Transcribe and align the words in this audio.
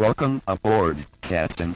Welcome 0.00 0.40
aboard, 0.46 0.96
Captain. 1.20 1.74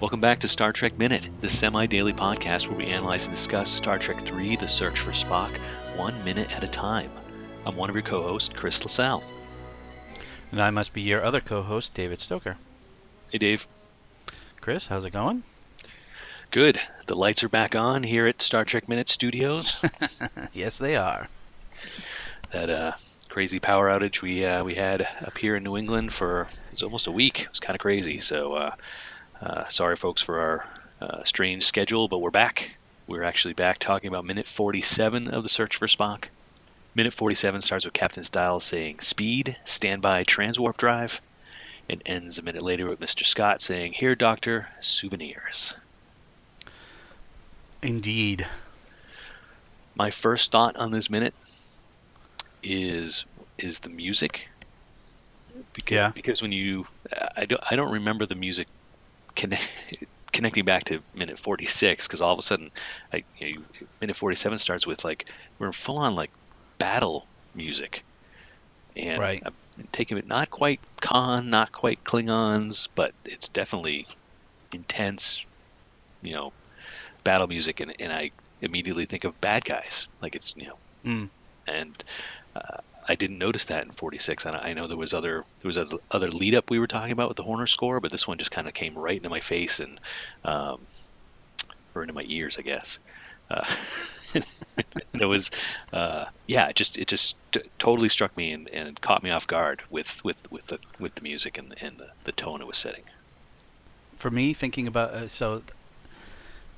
Welcome 0.00 0.20
back 0.22 0.40
to 0.40 0.48
Star 0.48 0.72
Trek 0.72 0.96
Minute, 0.96 1.28
the 1.42 1.50
semi 1.50 1.84
daily 1.84 2.14
podcast 2.14 2.68
where 2.68 2.78
we 2.78 2.86
analyze 2.86 3.26
and 3.26 3.34
discuss 3.34 3.70
Star 3.70 3.98
Trek 3.98 4.26
III 4.26 4.56
The 4.56 4.68
Search 4.68 4.98
for 4.98 5.10
Spock 5.10 5.50
one 5.96 6.24
minute 6.24 6.56
at 6.56 6.64
a 6.64 6.68
time. 6.68 7.10
I'm 7.66 7.76
one 7.76 7.90
of 7.90 7.94
your 7.94 8.02
co 8.02 8.22
hosts, 8.22 8.48
Chris 8.48 8.82
LaSalle. 8.82 9.22
And 10.50 10.60
I 10.62 10.70
must 10.70 10.92
be 10.92 11.02
your 11.02 11.24
other 11.24 11.40
co 11.40 11.62
host, 11.62 11.94
David 11.94 12.20
Stoker. 12.20 12.56
Hey, 13.30 13.38
Dave. 13.38 13.66
Chris, 14.60 14.86
how's 14.86 15.04
it 15.04 15.10
going? 15.10 15.42
Good. 16.50 16.80
The 17.06 17.16
lights 17.16 17.42
are 17.42 17.48
back 17.48 17.74
on 17.74 18.02
here 18.02 18.26
at 18.26 18.40
Star 18.40 18.64
Trek 18.64 18.88
Minute 18.88 19.08
Studios. 19.08 19.76
yes, 20.52 20.78
they 20.78 20.96
are. 20.96 21.28
that 22.52 22.70
uh, 22.70 22.92
crazy 23.28 23.58
power 23.58 23.88
outage 23.88 24.22
we 24.22 24.44
uh, 24.44 24.62
we 24.62 24.74
had 24.76 25.02
up 25.02 25.36
here 25.36 25.56
in 25.56 25.64
New 25.64 25.76
England 25.76 26.12
for 26.12 26.42
it 26.42 26.72
was 26.72 26.82
almost 26.84 27.08
a 27.08 27.12
week. 27.12 27.40
It 27.42 27.50
was 27.50 27.58
kind 27.60 27.74
of 27.74 27.80
crazy. 27.80 28.20
So 28.20 28.52
uh, 28.54 28.74
uh, 29.40 29.68
sorry, 29.68 29.96
folks, 29.96 30.22
for 30.22 30.40
our 30.40 30.68
uh, 31.00 31.24
strange 31.24 31.64
schedule, 31.64 32.06
but 32.06 32.18
we're 32.18 32.30
back. 32.30 32.76
We're 33.08 33.24
actually 33.24 33.54
back 33.54 33.80
talking 33.80 34.08
about 34.08 34.24
minute 34.24 34.46
47 34.46 35.28
of 35.28 35.42
the 35.42 35.48
search 35.48 35.76
for 35.76 35.86
Spock. 35.86 36.26
Minute 36.94 37.12
47 37.12 37.60
starts 37.60 37.84
with 37.84 37.94
Captain 37.94 38.22
Styles 38.22 38.64
saying 38.64 39.00
"Speed, 39.00 39.56
standby, 39.64 40.24
transwarp 40.24 40.76
drive," 40.76 41.20
and 41.88 42.00
ends 42.06 42.38
a 42.38 42.42
minute 42.42 42.62
later 42.62 42.86
with 42.88 43.00
Mr. 43.00 43.24
Scott 43.24 43.60
saying 43.60 43.92
"Here, 43.92 44.14
Doctor, 44.14 44.68
souvenirs." 44.80 45.74
Indeed. 47.82 48.46
My 49.96 50.10
first 50.10 50.50
thought 50.52 50.76
on 50.76 50.90
this 50.90 51.10
minute 51.10 51.34
is 52.62 53.24
is 53.58 53.80
the 53.80 53.90
music. 53.90 54.48
Because, 55.72 55.94
Yeah. 55.94 56.10
Because 56.14 56.42
when 56.42 56.52
you, 56.52 56.86
I 57.36 57.46
don't, 57.46 57.62
I 57.70 57.76
don't 57.76 57.92
remember 57.92 58.26
the 58.26 58.34
music 58.34 58.66
connect, 59.36 59.62
connecting 60.32 60.64
back 60.64 60.84
to 60.84 61.02
minute 61.14 61.38
46 61.38 62.06
because 62.06 62.20
all 62.20 62.32
of 62.32 62.38
a 62.38 62.42
sudden, 62.42 62.70
I, 63.12 63.24
you 63.38 63.58
know, 63.58 63.62
minute 64.00 64.16
47 64.16 64.58
starts 64.58 64.86
with 64.86 65.04
like 65.04 65.28
we're 65.58 65.72
full 65.72 65.98
on 65.98 66.16
like 66.16 66.30
battle 66.78 67.26
music, 67.54 68.04
and 68.96 69.20
Right. 69.20 69.42
I'm 69.44 69.54
taking 69.92 70.18
it 70.18 70.26
not 70.26 70.50
quite 70.50 70.80
Khan, 71.00 71.50
not 71.50 71.72
quite 71.72 72.04
Klingons, 72.04 72.88
but 72.94 73.12
it's 73.24 73.48
definitely 73.48 74.06
intense, 74.72 75.44
you 76.22 76.34
know, 76.34 76.52
battle 77.24 77.46
music, 77.46 77.80
and, 77.80 77.94
and 77.98 78.12
I 78.12 78.30
immediately 78.60 79.04
think 79.04 79.24
of 79.24 79.40
bad 79.40 79.64
guys, 79.64 80.08
like 80.22 80.34
it's 80.34 80.54
you 80.56 80.66
know 80.66 80.78
Mm. 81.04 81.28
and 81.66 82.04
uh, 82.56 82.78
I 83.06 83.14
didn't 83.14 83.36
notice 83.36 83.66
that 83.66 83.84
in 83.84 83.92
46. 83.92 84.46
And 84.46 84.56
I 84.56 84.72
know 84.72 84.86
there 84.86 84.96
was 84.96 85.12
other 85.12 85.44
there 85.60 85.68
was 85.68 85.76
other- 86.10 86.30
lead 86.30 86.54
up 86.54 86.70
we 86.70 86.78
were 86.78 86.86
talking 86.86 87.12
about 87.12 87.28
with 87.28 87.36
the 87.36 87.42
Horner 87.42 87.66
score, 87.66 88.00
but 88.00 88.10
this 88.10 88.26
one 88.26 88.38
just 88.38 88.50
kind 88.50 88.66
of 88.66 88.72
came 88.72 88.96
right 88.96 89.16
into 89.18 89.28
my 89.28 89.40
face 89.40 89.80
and 89.80 90.00
um, 90.44 90.86
or 91.94 92.02
into 92.02 92.14
my 92.14 92.24
ears, 92.26 92.56
I 92.58 92.62
guess. 92.62 92.98
Uh, 93.50 93.64
it 95.14 95.26
was 95.26 95.50
uh, 95.92 96.26
yeah, 96.46 96.68
it 96.68 96.76
just 96.76 96.98
it 96.98 97.08
just 97.08 97.36
t- 97.52 97.62
totally 97.78 98.08
struck 98.08 98.36
me 98.36 98.52
and, 98.52 98.68
and 98.68 99.00
caught 99.00 99.22
me 99.22 99.30
off 99.30 99.46
guard 99.46 99.82
with 99.90 100.22
with 100.24 100.36
with 100.50 100.66
the 100.66 100.78
with 100.98 101.14
the 101.14 101.22
music 101.22 101.58
and 101.58 101.74
and 101.80 101.98
the, 101.98 102.08
the 102.24 102.32
tone 102.32 102.60
it 102.60 102.66
was 102.66 102.78
setting. 102.78 103.04
For 104.16 104.30
me, 104.30 104.54
thinking 104.54 104.86
about 104.86 105.10
uh, 105.10 105.28
so, 105.28 105.62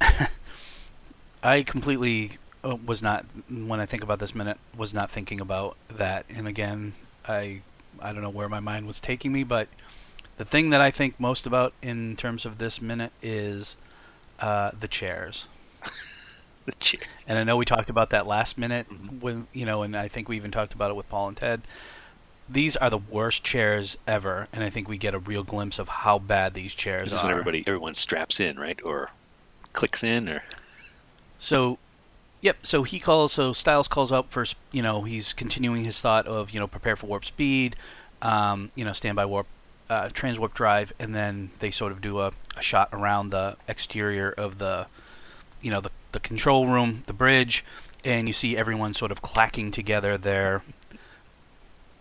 I 1.43 1.63
completely 1.63 2.39
uh, 2.65 2.77
was 2.85 3.03
not 3.03 3.25
when 3.49 3.81
I 3.81 3.87
think 3.87 4.03
about 4.03 4.19
this 4.19 4.35
minute 4.35 4.59
was 4.77 4.93
not 4.93 5.11
thinking 5.11 5.41
about 5.41 5.77
that. 5.91 6.27
And 6.29 6.47
again, 6.47 6.95
I 7.27 7.63
I 8.01 8.13
don't 8.13 8.23
know 8.23 8.31
where 8.31 8.49
my 8.49 8.61
mind 8.61 8.87
was 8.87 9.01
taking 9.01 9.33
me, 9.33 9.45
but 9.45 9.69
the 10.37 10.45
thing 10.45 10.71
that 10.71 10.81
I 10.81 10.91
think 10.91 11.19
most 11.19 11.47
about 11.47 11.73
in 11.83 12.17
terms 12.17 12.45
of 12.45 12.59
this 12.59 12.83
minute 12.83 13.13
is 13.23 13.77
uh, 14.41 14.71
the 14.79 14.89
chairs. 14.89 15.47
The. 16.81 16.99
And 17.29 17.39
I 17.39 17.45
know 17.45 17.57
we 17.57 17.65
talked 17.65 17.91
about 17.91 18.11
that 18.11 18.27
last 18.27 18.59
minute 18.59 18.89
Mhm. 18.91 19.21
when 19.21 19.47
you 19.53 19.65
know, 19.67 19.83
and 19.83 19.97
I 19.97 20.09
think 20.09 20.29
we 20.29 20.37
even 20.37 20.51
talked 20.51 20.75
about 20.75 20.91
it 20.91 20.95
with 20.95 21.09
Paul 21.09 21.29
and 21.29 21.37
Ted. 21.37 21.63
These 22.49 22.77
are 22.77 22.91
the 22.91 22.99
worst 22.99 23.43
chairs 23.45 23.97
ever, 24.07 24.47
and 24.53 24.63
I 24.63 24.71
think 24.71 24.89
we 24.89 24.99
get 24.99 25.15
a 25.15 25.19
real 25.19 25.43
glimpse 25.43 25.79
of 25.81 25.89
how 25.89 26.19
bad 26.19 26.55
these 26.55 26.75
chairs 26.75 27.07
This 27.07 27.15
is 27.15 27.19
are. 27.19 27.25
when 27.25 27.31
everybody 27.33 27.65
everyone 27.67 27.95
straps 27.95 28.39
in, 28.39 28.59
right, 28.59 28.79
or 28.85 29.11
clicks 29.73 30.05
in, 30.05 30.29
or 30.29 30.43
So, 31.39 31.79
yep. 32.41 32.59
So 32.63 32.83
he 32.85 32.99
calls. 33.01 33.33
So 33.33 33.53
Styles 33.53 33.89
calls 33.89 34.13
up 34.13 34.31
for. 34.31 34.45
You 34.73 34.83
know, 34.83 35.03
he's 35.03 35.33
continuing 35.33 35.85
his 35.85 36.01
thought 36.01 36.27
of 36.27 36.51
you 36.51 36.61
know 36.61 36.67
prepare 36.67 36.95
for 36.97 37.07
warp 37.07 37.25
speed, 37.25 37.75
um, 38.23 38.71
you 38.77 38.85
know 38.85 38.93
standby 38.93 39.27
warp, 39.27 39.47
uh, 39.91 40.09
transwarp 40.11 40.55
drive, 40.55 40.93
and 40.99 41.15
then 41.15 41.51
they 41.59 41.71
sort 41.73 41.91
of 41.93 42.01
do 42.01 42.21
a, 42.21 42.33
a 42.57 42.63
shot 42.63 42.89
around 42.93 43.31
the 43.31 43.57
exterior 43.69 44.31
of 44.31 44.59
the, 44.59 44.87
you 45.61 45.71
know 45.73 45.81
the 45.81 45.91
the 46.13 46.21
control 46.21 46.67
room, 46.67 47.05
the 47.07 47.13
bridge, 47.13 47.65
and 48.05 48.27
you 48.27 48.33
see 48.33 48.57
everyone 48.57 48.95
sort 48.95 49.11
of 49.11 49.23
clacking 49.23 49.71
together 49.71 50.17
their 50.17 50.63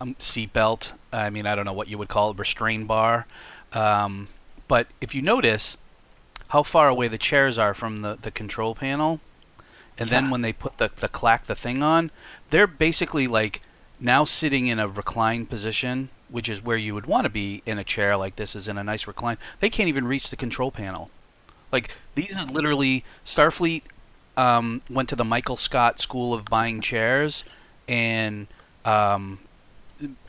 um, 0.00 0.14
seatbelt. 0.16 0.92
I 1.12 1.30
mean, 1.30 1.46
I 1.46 1.54
don't 1.54 1.64
know 1.64 1.72
what 1.72 1.88
you 1.88 1.98
would 1.98 2.08
call 2.08 2.30
it, 2.30 2.38
restrain 2.38 2.86
bar. 2.86 3.26
Um, 3.72 4.28
but 4.68 4.86
if 5.00 5.14
you 5.14 5.22
notice 5.22 5.76
how 6.48 6.62
far 6.62 6.88
away 6.88 7.08
the 7.08 7.18
chairs 7.18 7.58
are 7.58 7.74
from 7.74 8.02
the, 8.02 8.16
the 8.20 8.30
control 8.30 8.74
panel, 8.74 9.20
and 9.98 10.10
then 10.10 10.30
when 10.30 10.42
they 10.42 10.52
put 10.52 10.76
the, 10.76 10.90
the 10.94 11.08
clack 11.08 11.46
the 11.46 11.54
thing 11.54 11.82
on, 11.82 12.10
they're 12.50 12.66
basically 12.66 13.26
like 13.26 13.62
now 13.98 14.24
sitting 14.24 14.66
in 14.66 14.78
a 14.78 14.86
reclined 14.86 15.48
position, 15.48 16.10
which 16.28 16.48
is 16.48 16.62
where 16.62 16.76
you 16.76 16.94
would 16.94 17.06
want 17.06 17.24
to 17.24 17.30
be 17.30 17.62
in 17.64 17.78
a 17.78 17.84
chair 17.84 18.16
like 18.16 18.36
this 18.36 18.54
is 18.54 18.68
in 18.68 18.76
a 18.76 18.84
nice 18.84 19.06
recline. 19.06 19.38
They 19.60 19.70
can't 19.70 19.88
even 19.88 20.06
reach 20.06 20.28
the 20.28 20.36
control 20.36 20.70
panel. 20.70 21.10
Like 21.72 21.96
these 22.14 22.36
are 22.36 22.44
literally 22.46 23.04
Starfleet 23.24 23.82
um, 24.36 24.82
went 24.90 25.08
to 25.10 25.16
the 25.16 25.24
Michael 25.24 25.56
Scott 25.56 26.00
School 26.00 26.34
of 26.34 26.44
Buying 26.46 26.80
Chairs 26.80 27.44
and 27.88 28.46
um, 28.84 29.38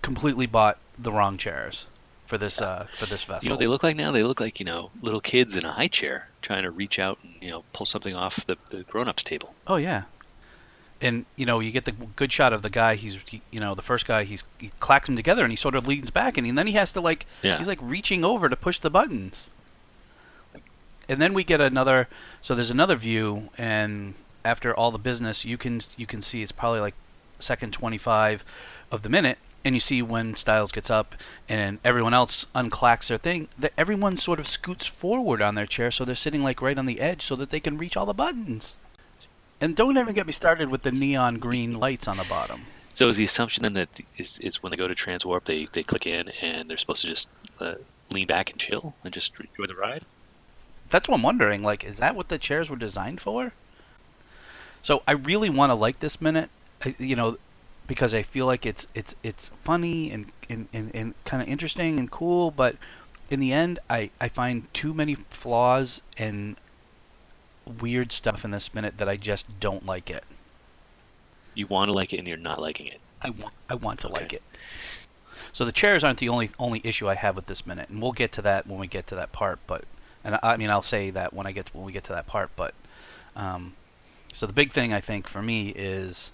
completely 0.02 0.46
bought 0.46 0.78
the 0.98 1.12
wrong 1.12 1.38
chairs 1.38 1.86
for 2.26 2.38
this 2.38 2.62
uh, 2.62 2.88
for 2.98 3.06
this 3.06 3.24
vessel. 3.24 3.44
You 3.44 3.50
know 3.50 3.56
what 3.56 3.60
they 3.60 3.68
look 3.68 3.84
like 3.84 3.96
now? 3.96 4.12
They 4.12 4.24
look 4.24 4.40
like, 4.40 4.60
you 4.60 4.66
know, 4.66 4.92
little 5.02 5.22
kids 5.22 5.56
in 5.56 5.66
a 5.66 5.72
high 5.72 5.88
chair 5.88 6.30
trying 6.42 6.64
to 6.64 6.72
reach 6.72 7.00
out 7.00 7.20
and, 7.24 7.34
you 7.42 7.50
know, 7.50 7.64
pull 7.74 7.86
something 7.86 8.16
off 8.16 8.46
the, 8.46 8.58
the 8.70 8.84
grown 8.84 9.08
ups 9.08 9.24
table. 9.24 9.54
Oh 9.66 9.76
yeah, 9.78 10.04
and 11.02 11.26
you 11.36 11.46
know 11.46 11.60
you 11.60 11.72
get 11.72 11.86
the 11.86 11.92
good 11.92 12.32
shot 12.32 12.54
of 12.54 12.62
the 12.62 12.70
guy. 12.70 12.96
He's 12.96 13.20
he, 13.28 13.42
you 13.52 13.60
know 13.60 13.76
the 13.76 13.82
first 13.82 14.08
guy. 14.08 14.24
He's 14.24 14.44
he 14.60 14.72
clacks 14.80 15.08
them 15.08 15.16
together 15.16 15.44
and 15.44 15.52
he 15.52 15.58
sort 15.58 15.76
of 15.76 15.88
leans 15.88 16.10
back 16.12 16.38
and, 16.38 16.46
he, 16.46 16.52
then 16.52 16.68
he 16.68 16.74
has 16.74 16.92
to 16.94 17.02
like 17.02 17.26
Yeah. 17.42 17.58
he's 17.58 17.68
like 17.68 17.80
reaching 17.82 18.24
over 18.26 18.50
to 18.50 18.56
push 18.56 18.80
the 18.80 18.90
buttons. 18.90 19.50
And 21.10 21.22
then 21.22 21.34
we 21.34 21.44
get 21.44 21.62
another. 21.62 22.08
So 22.42 22.56
there's 22.56 22.70
another 22.70 22.96
view, 22.96 23.50
and 23.58 24.16
after 24.44 24.74
all 24.74 24.92
the 24.92 25.00
business, 25.00 25.46
you 25.46 25.58
can 25.58 25.82
you 25.96 26.06
can 26.06 26.22
see 26.22 26.44
it's 26.44 26.52
probably 26.52 26.80
like 26.80 26.96
second 27.40 27.74
25 27.74 28.44
of 28.92 29.04
the 29.04 29.10
minute, 29.10 29.38
and 29.64 29.76
you 29.76 29.80
see 29.80 30.02
when 30.02 30.36
Styles 30.36 30.72
gets 30.72 30.90
up 30.90 31.16
and 31.48 31.80
everyone 31.84 32.14
else 32.14 32.46
unclacks 32.56 33.08
their 33.08 33.18
thing. 33.18 33.48
That 33.58 33.74
everyone 33.78 34.18
sort 34.18 34.40
of 34.40 34.48
scoots 34.48 34.86
forward 34.86 35.42
on 35.42 35.56
their 35.56 35.66
chair, 35.66 35.92
so 35.92 36.06
they're 36.06 36.16
sitting 36.16 36.44
like 36.44 36.62
right 36.62 36.78
on 36.78 36.86
the 36.86 37.00
edge, 37.00 37.24
so 37.24 37.36
that 37.36 37.50
they 37.50 37.60
can 37.60 37.78
reach 37.78 37.96
all 37.96 38.06
the 38.06 38.14
buttons. 38.14 38.78
And 39.60 39.76
don't 39.76 39.98
even 39.98 40.14
get 40.14 40.28
me 40.28 40.34
started 40.34 40.70
with 40.70 40.84
the 40.84 40.92
neon 40.92 41.40
green 41.40 41.80
lights 41.80 42.08
on 42.08 42.18
the 42.18 42.24
bottom. 42.24 42.66
So 42.96 43.08
is 43.08 43.18
the 43.18 43.24
assumption 43.24 43.64
then 43.64 43.74
that 43.74 44.00
is, 44.18 44.40
is 44.40 44.62
when 44.62 44.72
they 44.72 44.78
go 44.78 44.88
to 44.88 44.96
transwarp, 44.96 45.46
they, 45.46 45.68
they 45.72 45.84
click 45.84 46.08
in 46.08 46.30
and 46.42 46.70
they're 46.70 46.78
supposed 46.78 47.02
to 47.02 47.08
just 47.08 47.30
uh, 47.60 47.76
lean 48.12 48.28
back 48.28 48.52
and 48.52 48.60
chill 48.60 48.96
and 49.04 49.14
just 49.14 49.34
enjoy 49.40 49.68
the 49.68 49.76
ride? 49.76 50.04
That's 50.90 51.08
what 51.08 51.16
I'm 51.16 51.24
wondering. 51.24 51.64
Like, 51.64 51.84
is 51.84 51.98
that 51.98 52.16
what 52.16 52.30
the 52.30 52.38
chairs 52.38 52.70
were 52.70 52.76
designed 52.76 53.20
for? 53.22 53.54
So 54.82 55.04
I 55.08 55.12
really 55.14 55.50
want 55.50 55.70
to 55.72 55.76
like 55.76 56.00
this 56.00 56.22
minute, 56.22 56.50
I- 56.86 56.96
you 56.98 57.16
know, 57.16 57.38
because 57.88 58.14
I 58.14 58.22
feel 58.22 58.46
like 58.46 58.66
it's 58.66 58.86
it's 58.94 59.16
it's 59.24 59.50
funny 59.64 60.12
and 60.12 60.32
and, 60.50 60.68
and, 60.74 60.92
and 60.94 61.14
kind 61.26 61.42
of 61.42 61.50
interesting 61.50 62.00
and 62.00 62.10
cool, 62.10 62.52
but 62.52 62.76
in 63.30 63.40
the 63.42 63.52
end, 63.52 63.80
I, 63.90 64.10
I 64.22 64.30
find 64.30 64.74
too 64.74 64.94
many 64.94 65.16
flaws 65.30 66.02
and 66.18 66.56
weird 67.66 68.14
stuff 68.14 68.46
in 68.46 68.52
this 68.52 68.74
minute 68.74 68.98
that 68.98 69.10
I 69.10 69.18
just 69.18 69.60
don't 69.60 69.86
like 69.86 70.10
it. 70.10 70.24
You 71.54 71.68
want 71.68 71.88
to 71.88 71.94
like 71.94 72.14
it 72.14 72.20
and 72.20 72.28
you're 72.28 72.38
not 72.38 72.62
liking 72.62 72.88
it. 72.88 73.02
I 73.22 73.32
want 73.32 73.54
I 73.70 73.76
want 73.76 74.00
to 74.02 74.08
like 74.08 74.32
it. 74.32 74.44
So 75.52 75.66
the 75.66 75.72
chairs 75.72 76.04
aren't 76.04 76.20
the 76.20 76.30
only 76.30 76.52
only 76.60 76.82
issue 76.84 77.10
I 77.10 77.16
have 77.16 77.36
with 77.36 77.48
this 77.48 77.66
minute, 77.66 77.90
and 77.90 78.02
we'll 78.02 78.12
get 78.12 78.32
to 78.34 78.42
that 78.44 78.68
when 78.68 78.80
we 78.80 78.88
get 78.88 79.08
to 79.08 79.16
that 79.16 79.32
part. 79.32 79.60
But 79.68 79.84
and 80.28 80.36
I, 80.36 80.54
I 80.54 80.58
mean 80.58 80.70
I'll 80.70 80.84
say 80.84 81.10
that 81.12 81.34
when 81.34 81.48
I 81.48 81.52
get 81.54 81.74
when 81.74 81.86
we 81.86 81.92
get 81.92 82.04
to 82.06 82.14
that 82.14 82.28
part. 82.28 82.52
But 82.56 82.76
um, 83.36 83.74
so 84.34 84.46
the 84.46 84.54
big 84.54 84.72
thing 84.72 84.94
I 84.94 85.00
think 85.00 85.28
for 85.28 85.42
me 85.42 85.70
is 85.70 86.32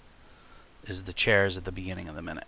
is 0.86 1.04
the 1.04 1.14
chairs 1.14 1.56
at 1.56 1.64
the 1.64 1.72
beginning 1.72 2.08
of 2.08 2.14
the 2.14 2.22
minute. 2.22 2.46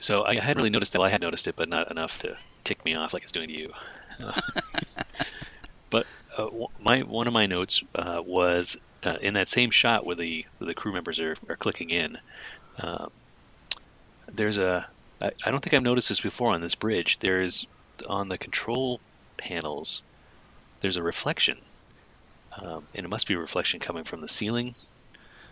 So 0.00 0.24
I 0.24 0.34
hadn't 0.34 0.58
really 0.58 0.70
noticed 0.70 0.92
that. 0.92 1.00
Well, 1.00 1.08
I 1.08 1.10
had 1.10 1.22
noticed 1.22 1.48
it, 1.48 1.56
but 1.56 1.68
not 1.68 1.90
enough 1.90 2.20
to 2.20 2.36
tick 2.62 2.84
me 2.84 2.94
off 2.94 3.14
like 3.14 3.22
it's 3.22 3.32
doing 3.32 3.48
to 3.48 3.58
you. 3.58 3.72
Uh, 4.22 4.40
but 5.90 6.06
uh, 6.36 6.48
my 6.78 7.00
one 7.00 7.26
of 7.26 7.32
my 7.32 7.46
notes 7.46 7.82
uh, 7.94 8.22
was 8.24 8.76
uh, 9.02 9.16
in 9.22 9.34
that 9.34 9.48
same 9.48 9.70
shot 9.70 10.04
where 10.04 10.14
the 10.14 10.44
where 10.58 10.66
the 10.68 10.74
crew 10.74 10.92
members 10.92 11.18
are, 11.18 11.36
are 11.48 11.56
clicking 11.56 11.90
in. 11.90 12.18
Um, 12.78 13.10
there's 14.30 14.58
a 14.58 14.86
I, 15.22 15.30
I 15.44 15.50
don't 15.50 15.62
think 15.64 15.72
I've 15.72 15.82
noticed 15.82 16.10
this 16.10 16.20
before 16.20 16.52
on 16.52 16.60
this 16.60 16.74
bridge. 16.74 17.18
There's 17.20 17.66
on 18.06 18.28
the 18.28 18.36
control 18.36 19.00
panels. 19.38 20.02
There's 20.84 20.98
a 20.98 21.02
reflection, 21.02 21.56
um, 22.60 22.86
and 22.94 23.06
it 23.06 23.08
must 23.08 23.26
be 23.26 23.32
a 23.32 23.38
reflection 23.38 23.80
coming 23.80 24.04
from 24.04 24.20
the 24.20 24.28
ceiling 24.28 24.74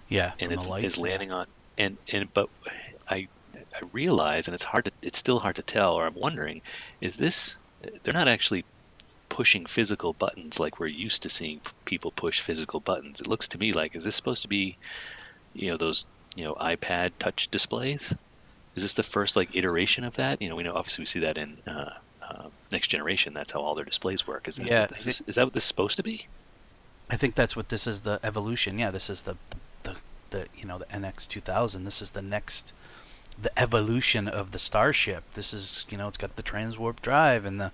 Yeah. 0.09 0.33
and 0.39 0.53
it's, 0.53 0.69
lights, 0.69 0.89
is 0.89 0.97
yeah. 0.99 1.05
landing 1.05 1.33
on 1.33 1.47
and 1.79 1.97
and 2.13 2.29
but 2.35 2.51
I 3.09 3.29
I 3.55 3.81
realize 3.93 4.47
and 4.47 4.55
it's 4.55 4.63
hard 4.63 4.85
to 4.85 4.93
it's 5.01 5.17
still 5.19 5.39
hard 5.39 5.57
to 5.57 5.63
tell 5.63 5.95
or 5.95 6.07
I'm 6.07 6.15
wondering 6.15 6.61
is 7.01 7.17
this 7.17 7.57
they're 8.05 8.13
not 8.13 8.29
actually 8.29 8.67
pushing 9.31 9.65
physical 9.65 10.13
buttons 10.13 10.61
like 10.61 10.79
we're 10.79 10.87
used 10.87 11.23
to 11.23 11.31
seeing 11.31 11.63
people 11.87 12.13
push 12.13 12.41
physical 12.43 12.81
buttons 12.81 13.23
it 13.23 13.27
looks 13.27 13.49
to 13.49 13.59
me 13.59 13.73
like 13.73 13.97
is 13.97 14.05
this 14.05 14.17
supposed 14.17 14.43
to 14.43 14.49
be 14.49 14.77
you 15.55 15.71
know 15.71 15.79
those 15.79 16.05
you 16.37 16.45
know 16.45 16.55
iPad 16.57 17.13
touch 17.19 17.51
displays 17.51 18.15
is 18.77 18.83
this 18.83 18.95
the 18.95 19.03
first 19.03 19.35
like 19.37 19.57
iteration 19.57 20.05
of 20.05 20.17
that 20.17 20.43
you 20.43 20.51
know 20.51 20.57
we 20.57 20.63
know 20.63 20.75
obviously 20.75 21.03
we 21.03 21.07
see 21.07 21.21
that 21.21 21.39
in 21.39 21.57
uh, 21.67 21.91
uh, 22.29 22.49
next 22.71 22.89
generation 22.89 23.35
that's 23.35 23.53
how 23.53 23.61
all 23.61 23.75
their 23.75 23.85
displays 23.85 24.27
work 24.27 24.49
is 24.49 24.57
that 24.57 24.67
Yeah, 24.67 24.87
this 24.87 25.07
is, 25.07 25.23
is 25.27 25.35
that 25.35 25.45
what 25.45 25.55
this 25.55 25.65
is 25.65 25.69
supposed 25.69 25.97
to 25.97 26.03
be 26.03 26.27
I 27.13 27.17
think 27.17 27.35
that's 27.35 27.55
what 27.55 27.69
this 27.69 27.87
is 27.87 28.01
the 28.01 28.19
evolution. 28.23 28.79
Yeah, 28.79 28.91
this 28.91 29.11
is 29.11 29.23
the 29.23 29.37
the, 29.83 29.97
the 30.31 30.47
you 30.57 30.65
know 30.65 30.79
the 30.79 30.87
NX 30.87 31.29
2000. 31.29 31.85
This 31.85 32.01
is 32.01 32.11
the 32.11 32.23
next 32.23 32.73
the 33.41 33.57
evolution 33.59 34.27
of 34.29 34.53
the 34.53 34.59
Starship. 34.59 35.25
This 35.35 35.53
is 35.53 35.85
you 35.91 35.99
know 35.99 36.09
it's 36.09 36.17
got 36.17 36.37
the 36.37 36.43
transwarp 36.43 37.03
drive 37.03 37.45
and 37.45 37.61
the 37.61 37.71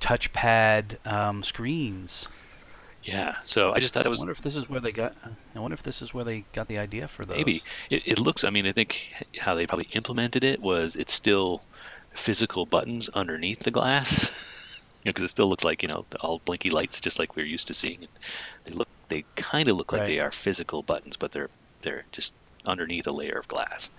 touchpad 0.00 1.06
um, 1.06 1.42
screens. 1.42 2.26
yeah 3.02 3.36
so 3.44 3.72
I 3.72 3.80
just 3.80 3.92
thought 3.92 4.04
that 4.04 4.08
I 4.08 4.10
was 4.10 4.20
wonder 4.20 4.32
if 4.32 4.40
this 4.40 4.56
is 4.56 4.70
where 4.70 4.80
they 4.80 4.92
got. 4.92 5.14
I 5.54 5.60
wonder 5.60 5.74
if 5.74 5.82
this 5.82 6.00
is 6.00 6.14
where 6.14 6.24
they 6.24 6.44
got 6.54 6.68
the 6.68 6.78
idea 6.78 7.06
for 7.06 7.26
those. 7.26 7.36
Maybe 7.36 7.62
it, 7.90 8.02
it 8.06 8.18
looks. 8.18 8.44
I 8.44 8.50
mean, 8.50 8.66
I 8.66 8.72
think 8.72 9.12
how 9.38 9.54
they 9.54 9.66
probably 9.66 9.88
implemented 9.92 10.42
it 10.42 10.60
was 10.60 10.96
it's 10.96 11.12
still 11.12 11.62
physical 12.12 12.66
buttons 12.66 13.08
underneath 13.08 13.60
the 13.60 13.70
glass, 13.70 14.24
you 15.04 15.08
know, 15.08 15.10
because 15.10 15.24
it 15.24 15.28
still 15.28 15.48
looks 15.48 15.64
like 15.64 15.82
you 15.82 15.88
know 15.88 16.04
all 16.20 16.40
blinky 16.44 16.70
lights, 16.70 17.00
just 17.00 17.18
like 17.18 17.36
we're 17.36 17.46
used 17.46 17.68
to 17.68 17.74
seeing. 17.74 18.06
They 18.64 18.72
look. 18.72 18.88
They 19.08 19.24
kind 19.34 19.68
of 19.68 19.76
look 19.76 19.92
like 19.92 20.06
they 20.06 20.20
are 20.20 20.30
physical 20.30 20.82
buttons, 20.82 21.16
but 21.16 21.32
they're 21.32 21.50
they're 21.82 22.04
just 22.12 22.34
underneath 22.64 23.06
a 23.06 23.12
layer 23.12 23.38
of 23.38 23.48
glass. 23.48 23.90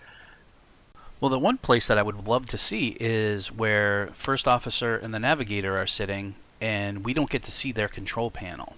Well, 1.19 1.29
the 1.29 1.39
one 1.39 1.57
place 1.57 1.85
that 1.87 1.99
I 1.99 2.01
would 2.01 2.27
love 2.27 2.47
to 2.47 2.57
see 2.57 2.97
is 2.99 3.51
where 3.51 4.09
first 4.13 4.47
officer 4.47 4.95
and 4.95 5.13
the 5.13 5.19
navigator 5.19 5.77
are 5.77 5.85
sitting, 5.85 6.35
and 6.59 7.05
we 7.05 7.13
don't 7.13 7.29
get 7.29 7.43
to 7.43 7.51
see 7.51 7.71
their 7.71 7.87
control 7.87 8.31
panel. 8.31 8.75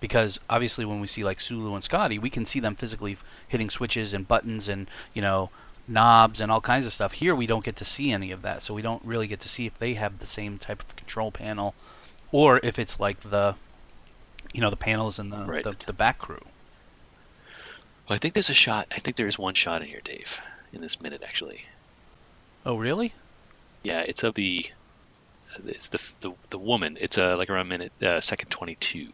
Because 0.00 0.40
obviously, 0.48 0.84
when 0.84 1.00
we 1.00 1.06
see 1.06 1.24
like 1.24 1.40
Sulu 1.40 1.74
and 1.74 1.84
Scotty, 1.84 2.18
we 2.18 2.30
can 2.30 2.44
see 2.46 2.60
them 2.60 2.74
physically 2.74 3.18
hitting 3.48 3.68
switches 3.68 4.14
and 4.14 4.26
buttons 4.26 4.68
and 4.68 4.88
you 5.12 5.20
know 5.20 5.50
knobs 5.86 6.40
and 6.40 6.50
all 6.50 6.60
kinds 6.60 6.86
of 6.86 6.92
stuff. 6.92 7.12
Here, 7.12 7.34
we 7.34 7.46
don't 7.46 7.64
get 7.64 7.76
to 7.76 7.84
see 7.84 8.10
any 8.10 8.30
of 8.30 8.42
that, 8.42 8.62
so 8.62 8.74
we 8.74 8.82
don't 8.82 9.04
really 9.04 9.26
get 9.26 9.40
to 9.40 9.48
see 9.48 9.66
if 9.66 9.78
they 9.78 9.94
have 9.94 10.18
the 10.18 10.26
same 10.26 10.58
type 10.58 10.80
of 10.82 10.96
control 10.96 11.30
panel, 11.30 11.74
or 12.32 12.60
if 12.62 12.78
it's 12.78 12.98
like 12.98 13.20
the, 13.20 13.54
you 14.52 14.60
know, 14.60 14.70
the 14.70 14.76
panels 14.76 15.18
in 15.18 15.30
the 15.30 15.44
Right. 15.44 15.64
the, 15.64 15.76
the 15.86 15.92
back 15.92 16.18
crew. 16.18 16.40
Well, 18.08 18.16
I 18.16 18.18
think 18.18 18.34
there's 18.34 18.50
a 18.50 18.54
shot. 18.54 18.88
I 18.90 18.98
think 18.98 19.16
there 19.16 19.28
is 19.28 19.38
one 19.38 19.54
shot 19.54 19.82
in 19.82 19.88
here, 19.88 20.00
Dave, 20.04 20.40
in 20.72 20.80
this 20.80 21.00
minute 21.00 21.22
actually. 21.24 21.64
Oh, 22.66 22.76
really? 22.76 23.12
Yeah, 23.82 24.00
it's 24.00 24.22
of 24.22 24.34
the. 24.34 24.66
It's 25.66 25.88
the 25.90 26.00
the, 26.20 26.32
the 26.48 26.58
woman. 26.58 26.98
It's 27.00 27.16
uh, 27.16 27.36
like 27.36 27.48
around 27.48 27.68
minute 27.68 27.92
uh, 28.02 28.20
second 28.20 28.48
twenty 28.48 28.74
two. 28.74 29.08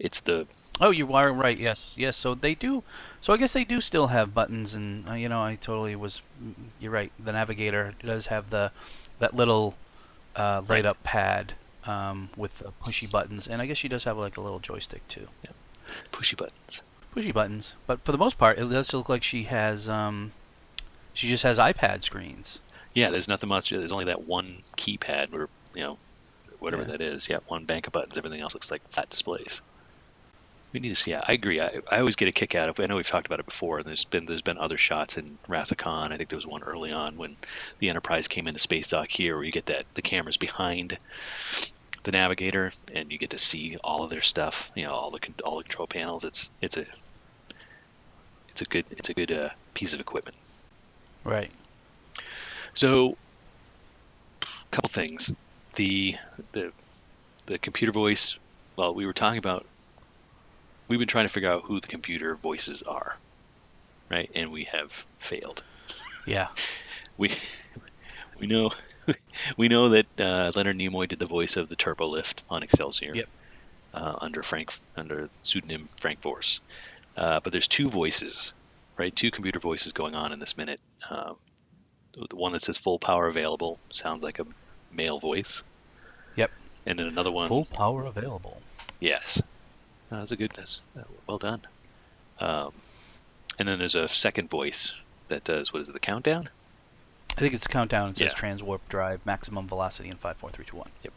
It's 0.00 0.20
the 0.20 0.46
Oh, 0.80 0.90
you 0.90 1.12
are 1.12 1.32
right. 1.32 1.58
Yes, 1.58 1.94
yes. 1.96 2.16
So 2.16 2.34
they 2.36 2.54
do. 2.54 2.84
So 3.20 3.32
I 3.32 3.36
guess 3.36 3.52
they 3.52 3.64
do 3.64 3.80
still 3.80 4.08
have 4.08 4.32
buttons, 4.32 4.74
and 4.74 5.08
uh, 5.08 5.14
you 5.14 5.28
know, 5.28 5.42
I 5.42 5.56
totally 5.56 5.96
was. 5.96 6.22
mm, 6.42 6.54
You're 6.78 6.92
right. 6.92 7.10
The 7.18 7.32
navigator 7.32 7.94
does 8.00 8.26
have 8.26 8.50
the 8.50 8.70
that 9.18 9.34
little 9.34 9.74
uh, 10.36 10.62
light 10.68 10.86
up 10.86 11.02
pad 11.02 11.54
um, 11.84 12.30
with 12.36 12.58
the 12.60 12.70
pushy 12.84 13.10
buttons, 13.10 13.48
and 13.48 13.60
I 13.60 13.66
guess 13.66 13.76
she 13.76 13.88
does 13.88 14.04
have 14.04 14.16
like 14.16 14.36
a 14.36 14.40
little 14.40 14.60
joystick 14.60 15.06
too. 15.08 15.26
pushy 16.12 16.36
buttons. 16.36 16.82
Pushy 17.16 17.32
buttons, 17.34 17.72
but 17.88 18.00
for 18.04 18.12
the 18.12 18.18
most 18.18 18.38
part, 18.38 18.58
it 18.58 18.68
does 18.70 18.92
look 18.94 19.08
like 19.08 19.24
she 19.24 19.44
has. 19.44 19.88
Um, 19.88 20.30
she 21.12 21.26
just 21.28 21.42
has 21.42 21.58
iPad 21.58 22.04
screens. 22.04 22.60
Yeah, 22.94 23.10
there's 23.10 23.26
nothing 23.28 23.48
much. 23.48 23.70
There's 23.70 23.90
only 23.90 24.04
that 24.04 24.22
one 24.28 24.58
keypad, 24.76 25.32
or 25.34 25.48
you 25.74 25.82
know, 25.82 25.98
whatever 26.60 26.82
Yeah. 26.82 26.88
that 26.92 27.00
is. 27.00 27.28
Yeah, 27.28 27.38
one 27.48 27.64
bank 27.64 27.88
of 27.88 27.92
buttons. 27.92 28.16
Everything 28.16 28.40
else 28.40 28.54
looks 28.54 28.70
like 28.70 28.82
flat 28.90 29.10
displays. 29.10 29.60
We 30.72 30.80
need 30.80 30.90
to 30.90 30.94
see. 30.94 31.12
Yeah, 31.12 31.22
I 31.26 31.32
agree. 31.32 31.60
I, 31.60 31.80
I 31.90 32.00
always 32.00 32.16
get 32.16 32.28
a 32.28 32.32
kick 32.32 32.54
out 32.54 32.68
of. 32.68 32.78
I 32.78 32.86
know 32.86 32.96
we've 32.96 33.06
talked 33.06 33.26
about 33.26 33.40
it 33.40 33.46
before. 33.46 33.78
And 33.78 33.86
there's 33.86 34.04
been 34.04 34.26
there's 34.26 34.42
been 34.42 34.58
other 34.58 34.76
shots 34.76 35.16
in 35.16 35.38
Wrath. 35.48 35.72
I 35.86 36.16
think 36.16 36.28
there 36.28 36.36
was 36.36 36.46
one 36.46 36.62
early 36.62 36.92
on 36.92 37.16
when 37.16 37.36
the 37.78 37.88
Enterprise 37.88 38.28
came 38.28 38.46
into 38.46 38.60
space 38.60 38.88
dock 38.88 39.08
here, 39.08 39.36
where 39.36 39.44
you 39.44 39.52
get 39.52 39.66
that 39.66 39.86
the 39.94 40.02
cameras 40.02 40.36
behind 40.36 40.98
the 42.02 42.12
navigator, 42.12 42.70
and 42.94 43.10
you 43.10 43.18
get 43.18 43.30
to 43.30 43.38
see 43.38 43.76
all 43.82 44.04
of 44.04 44.10
their 44.10 44.20
stuff. 44.20 44.70
You 44.74 44.84
know, 44.84 44.92
all 44.92 45.10
the 45.10 45.20
all 45.42 45.56
the 45.56 45.64
control 45.64 45.86
panels. 45.86 46.24
It's 46.24 46.50
it's 46.60 46.76
a 46.76 46.84
it's 48.50 48.60
a 48.60 48.64
good 48.64 48.84
it's 48.90 49.08
a 49.08 49.14
good 49.14 49.32
uh, 49.32 49.50
piece 49.72 49.94
of 49.94 50.00
equipment. 50.00 50.36
Right. 51.24 51.50
So, 52.74 53.16
a 54.42 54.46
couple 54.70 54.90
things. 54.90 55.32
The 55.76 56.16
the 56.52 56.72
the 57.46 57.58
computer 57.58 57.92
voice. 57.92 58.38
Well, 58.76 58.94
we 58.94 59.06
were 59.06 59.14
talking 59.14 59.38
about. 59.38 59.66
We've 60.88 60.98
been 60.98 61.08
trying 61.08 61.26
to 61.26 61.32
figure 61.32 61.50
out 61.50 61.62
who 61.64 61.80
the 61.80 61.86
computer 61.86 62.34
voices 62.34 62.82
are, 62.82 63.16
right? 64.10 64.30
And 64.34 64.50
we 64.50 64.64
have 64.64 64.92
failed. 65.18 65.62
Yeah. 66.26 66.48
We 67.18 67.32
we 68.38 68.46
know 68.46 68.70
we 69.56 69.66
know 69.66 69.88
that 69.88 70.20
uh, 70.20 70.52
Leonard 70.54 70.78
Nimoy 70.78 71.08
did 71.08 71.18
the 71.18 71.26
voice 71.26 71.56
of 71.56 71.68
the 71.68 71.74
turbo 71.74 72.06
lift 72.06 72.44
on 72.48 72.62
Excelsior. 72.62 73.12
Yep. 73.12 73.28
Uh, 73.92 74.14
under 74.20 74.44
Frank 74.44 74.72
under 74.96 75.28
pseudonym 75.42 75.88
Frank 76.00 76.20
Force. 76.20 76.60
Uh, 77.16 77.40
but 77.40 77.50
there's 77.52 77.66
two 77.66 77.88
voices, 77.88 78.52
right? 78.96 79.14
Two 79.14 79.32
computer 79.32 79.58
voices 79.58 79.92
going 79.92 80.14
on 80.14 80.32
in 80.32 80.38
this 80.38 80.56
minute. 80.56 80.80
Um, 81.10 81.36
the 82.12 82.36
one 82.36 82.52
that 82.52 82.62
says 82.62 82.78
full 82.78 82.98
power 82.98 83.26
available 83.26 83.78
sounds 83.90 84.22
like 84.22 84.38
a 84.38 84.46
male 84.92 85.18
voice. 85.18 85.62
Yep. 86.36 86.50
And 86.86 86.98
then 86.98 87.06
another 87.06 87.32
one. 87.32 87.48
Full 87.48 87.64
power 87.64 88.04
available. 88.04 88.60
Yes. 89.00 89.42
Uh, 90.10 90.18
that's 90.20 90.30
a 90.30 90.36
goodness. 90.36 90.80
Uh, 90.98 91.02
well 91.26 91.38
done. 91.38 91.60
Um, 92.40 92.72
and 93.58 93.68
then 93.68 93.78
there's 93.78 93.94
a 93.94 94.08
second 94.08 94.48
voice 94.50 94.94
that 95.28 95.44
does 95.44 95.72
what 95.72 95.82
is 95.82 95.88
it? 95.88 95.92
The 95.92 96.00
countdown. 96.00 96.48
I 97.36 97.40
think 97.40 97.54
it's 97.54 97.66
a 97.66 97.68
countdown. 97.68 98.10
It 98.10 98.16
says 98.16 98.32
Yeah. 98.32 98.38
transwarp 98.38 98.80
drive, 98.88 99.24
maximum 99.26 99.68
velocity, 99.68 100.08
in 100.08 100.16
five, 100.16 100.36
four, 100.36 100.50
three, 100.50 100.64
two, 100.64 100.76
one. 100.76 100.90
Yep. 101.04 101.12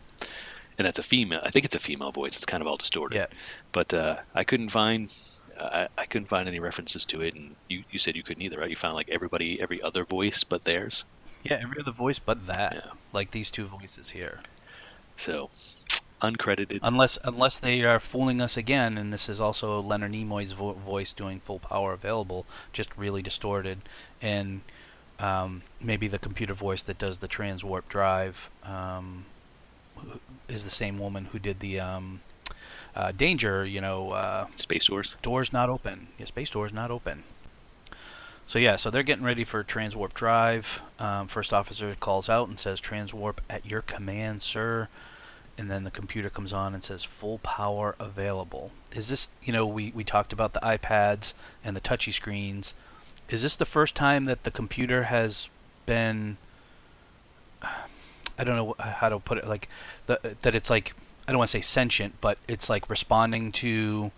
and 0.78 0.86
that's 0.88 1.00
a 1.00 1.04
female. 1.04 1.42
I 1.44 1.52
think 1.52 1.66
it's 1.66 1.76
a 1.76 1.80
female 1.80 2.12
voice. 2.12 2.36
It's 2.36 2.46
kind 2.46 2.62
of 2.62 2.68
all 2.68 2.78
distorted. 2.78 3.16
Yeah. 3.16 3.26
But 3.72 3.94
uh, 3.94 4.18
I 4.34 4.44
couldn't 4.44 4.70
find. 4.70 5.14
I, 5.60 5.88
I 5.98 6.06
couldn't 6.08 6.28
find 6.28 6.48
any 6.48 6.60
references 6.60 7.06
to 7.08 7.22
it, 7.22 7.36
and 7.36 7.56
you, 7.68 7.84
you 7.92 8.00
said 8.00 8.16
you 8.16 8.24
couldn't 8.24 8.42
either, 8.42 8.58
right? 8.58 8.70
You 8.70 8.76
found 8.76 8.96
like 8.96 9.10
everybody, 9.10 9.62
every 9.62 9.80
other 9.82 10.06
voice 10.06 10.44
but 10.44 10.64
theirs. 10.64 11.04
Yeah, 11.44 11.60
every 11.62 11.80
other 11.80 11.92
voice 11.92 12.18
but 12.20 12.48
that. 12.48 12.74
Yeah. 12.74 12.92
Like 13.14 13.30
these 13.32 13.52
two 13.52 13.66
voices 13.66 14.10
here. 14.10 14.40
So, 15.18 15.50
uncredited. 16.22 16.80
Unless 16.84 17.18
unless 17.24 17.60
they 17.60 17.84
are 17.84 18.00
fooling 18.00 18.42
us 18.42 18.58
again, 18.58 18.98
and 18.98 19.12
this 19.12 19.28
is 19.30 19.40
also 19.42 19.82
Leonard 19.82 20.12
Nimoy's 20.12 20.54
vo- 20.54 20.74
voice 20.74 21.13
doing 21.13 21.40
full 21.40 21.60
power 21.60 21.94
available, 21.94 22.46
just 22.74 22.96
really 22.98 23.22
distorted, 23.22 23.80
and 24.22 24.62
um, 25.20 25.62
maybe 25.80 26.08
the 26.08 26.20
computer 26.20 26.54
voice 26.54 26.84
that 26.84 26.98
does 26.98 27.20
the 27.20 27.28
transwarp 27.28 27.88
drive 27.90 28.50
um, 28.63 29.25
is 30.48 30.63
the 30.63 30.70
same 30.70 30.98
woman 31.00 31.25
who 31.25 31.40
did 31.40 31.60
the 31.60 31.80
um, 31.80 32.22
uh, 32.96 33.12
danger. 33.12 33.66
You 33.66 33.82
know, 33.82 34.12
uh, 34.12 34.48
Space 34.58 34.86
doors. 34.86 35.16
doors 35.22 35.54
not 35.54 35.70
open. 35.70 36.08
Yeah, 36.18 36.25
space 36.25 36.50
doors 36.50 36.74
not 36.74 36.92
open. 36.92 37.24
So 38.46 38.60
yeah, 38.60 38.75
so 38.75 38.90
they're 38.90 39.04
getting 39.04 39.24
ready 39.24 39.44
for 39.44 39.63
transwarp 39.63 40.13
drive. 40.13 40.82
Um, 41.00 41.28
first 41.28 41.54
officer 41.54 41.96
calls 42.00 42.28
out 42.28 42.50
and 42.50 42.60
says, 42.60 42.82
"Transwarp 42.82 43.38
at 43.50 43.66
your 43.66 43.82
command, 43.82 44.44
sir." 44.44 44.90
And 45.62 45.70
then 45.70 45.84
the 45.84 45.91
computer 45.91 46.32
comes 46.32 46.51
on 46.51 46.74
and 46.74 46.84
says, 46.84 47.03
"Full 47.03 47.38
power 47.38 47.96
available." 48.00 48.72
Is 48.96 49.10
this, 49.10 49.27
you 49.44 49.53
know, 49.53 49.63
we 49.68 49.91
we 49.94 50.03
talked 50.03 50.34
about 50.34 50.53
the 50.53 50.60
iPads 50.62 51.36
and 51.63 51.75
the 51.75 51.80
touchy 51.80 52.12
screens. 52.12 52.74
Is 53.30 53.44
this 53.44 53.56
the 53.56 53.65
first 53.68 53.94
time 53.94 54.24
that 54.24 54.41
the 54.41 54.50
computer 54.50 55.03
has 55.03 55.50
been? 55.86 56.38
I 57.62 58.44
don't 58.44 58.56
know 58.56 58.75
how 58.80 59.10
to 59.10 59.20
put 59.20 59.38
it. 59.38 59.46
Like 59.48 59.70
the, 60.08 60.36
that 60.41 60.56
it's 60.56 60.72
like 60.72 60.96
I 61.27 61.32
don't 61.32 61.38
want 61.38 61.51
to 61.51 61.58
say 61.58 61.62
sentient, 61.62 62.15
but 62.22 62.39
it's 62.48 62.68
like 62.68 62.89
responding 62.89 63.51
to 63.51 64.10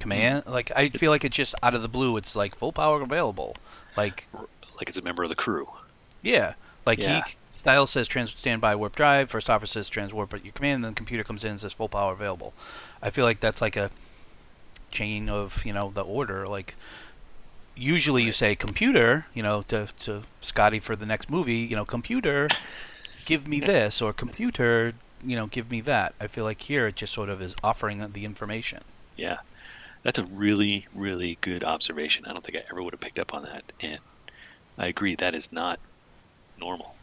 command. 0.00 0.42
Mm-hmm. 0.42 0.52
Like 0.52 0.72
I 0.74 0.88
feel 0.88 1.12
like 1.12 1.24
it's 1.24 1.36
just 1.36 1.54
out 1.62 1.76
of 1.76 1.82
the 1.82 1.88
blue. 1.88 2.16
It's 2.16 2.34
like 2.34 2.56
full 2.56 2.72
power 2.72 3.00
available. 3.00 3.54
Like 3.96 4.26
Like 4.32 4.88
it's 4.88 4.98
a 4.98 5.02
member 5.02 5.22
of 5.22 5.28
the 5.28 5.36
crew. 5.36 5.66
yeah, 6.22 6.54
like 6.86 6.98
Yeah. 6.98 7.22
he 7.24 7.36
Styles 7.64 7.92
says 7.92 8.06
trans 8.06 8.28
standby 8.28 8.76
warp 8.76 8.94
drive. 8.94 9.30
First 9.30 9.48
officer 9.48 9.82
says 9.82 9.88
transwarp 9.88 10.34
at 10.34 10.44
your 10.44 10.52
command. 10.52 10.74
And 10.74 10.84
then 10.84 10.92
the 10.92 10.96
computer 10.96 11.24
comes 11.24 11.44
in 11.44 11.52
and 11.52 11.60
says 11.60 11.72
full 11.72 11.88
power 11.88 12.12
available. 12.12 12.52
I 13.00 13.08
feel 13.08 13.24
like 13.24 13.40
that's 13.40 13.62
like 13.62 13.74
a 13.74 13.90
chain 14.90 15.30
of 15.30 15.64
you 15.64 15.72
know 15.72 15.90
the 15.90 16.02
order. 16.02 16.46
Like 16.46 16.74
usually 17.74 18.22
you 18.22 18.32
say 18.32 18.54
computer, 18.54 19.24
you 19.32 19.42
know, 19.42 19.62
to 19.68 19.88
to 20.00 20.24
Scotty 20.42 20.78
for 20.78 20.94
the 20.94 21.06
next 21.06 21.30
movie. 21.30 21.54
You 21.54 21.74
know, 21.74 21.86
computer, 21.86 22.50
give 23.24 23.48
me 23.48 23.60
this, 23.72 24.02
or 24.02 24.12
computer, 24.12 24.92
you 25.24 25.34
know, 25.34 25.46
give 25.46 25.70
me 25.70 25.80
that. 25.80 26.14
I 26.20 26.26
feel 26.26 26.44
like 26.44 26.60
here 26.60 26.88
it 26.88 26.96
just 26.96 27.14
sort 27.14 27.30
of 27.30 27.40
is 27.40 27.56
offering 27.64 28.06
the 28.12 28.26
information. 28.26 28.82
Yeah, 29.16 29.38
that's 30.02 30.18
a 30.18 30.24
really, 30.26 30.86
really 30.94 31.38
good 31.40 31.64
observation. 31.64 32.26
I 32.26 32.34
don't 32.34 32.44
think 32.44 32.58
I 32.58 32.64
ever 32.70 32.82
would 32.82 32.92
have 32.92 33.00
picked 33.00 33.18
up 33.18 33.32
on 33.32 33.44
that, 33.44 33.72
and 33.80 34.00
I 34.76 34.88
agree 34.88 35.14
that 35.14 35.34
is 35.34 35.50
not 35.50 35.80
normal. 36.60 36.93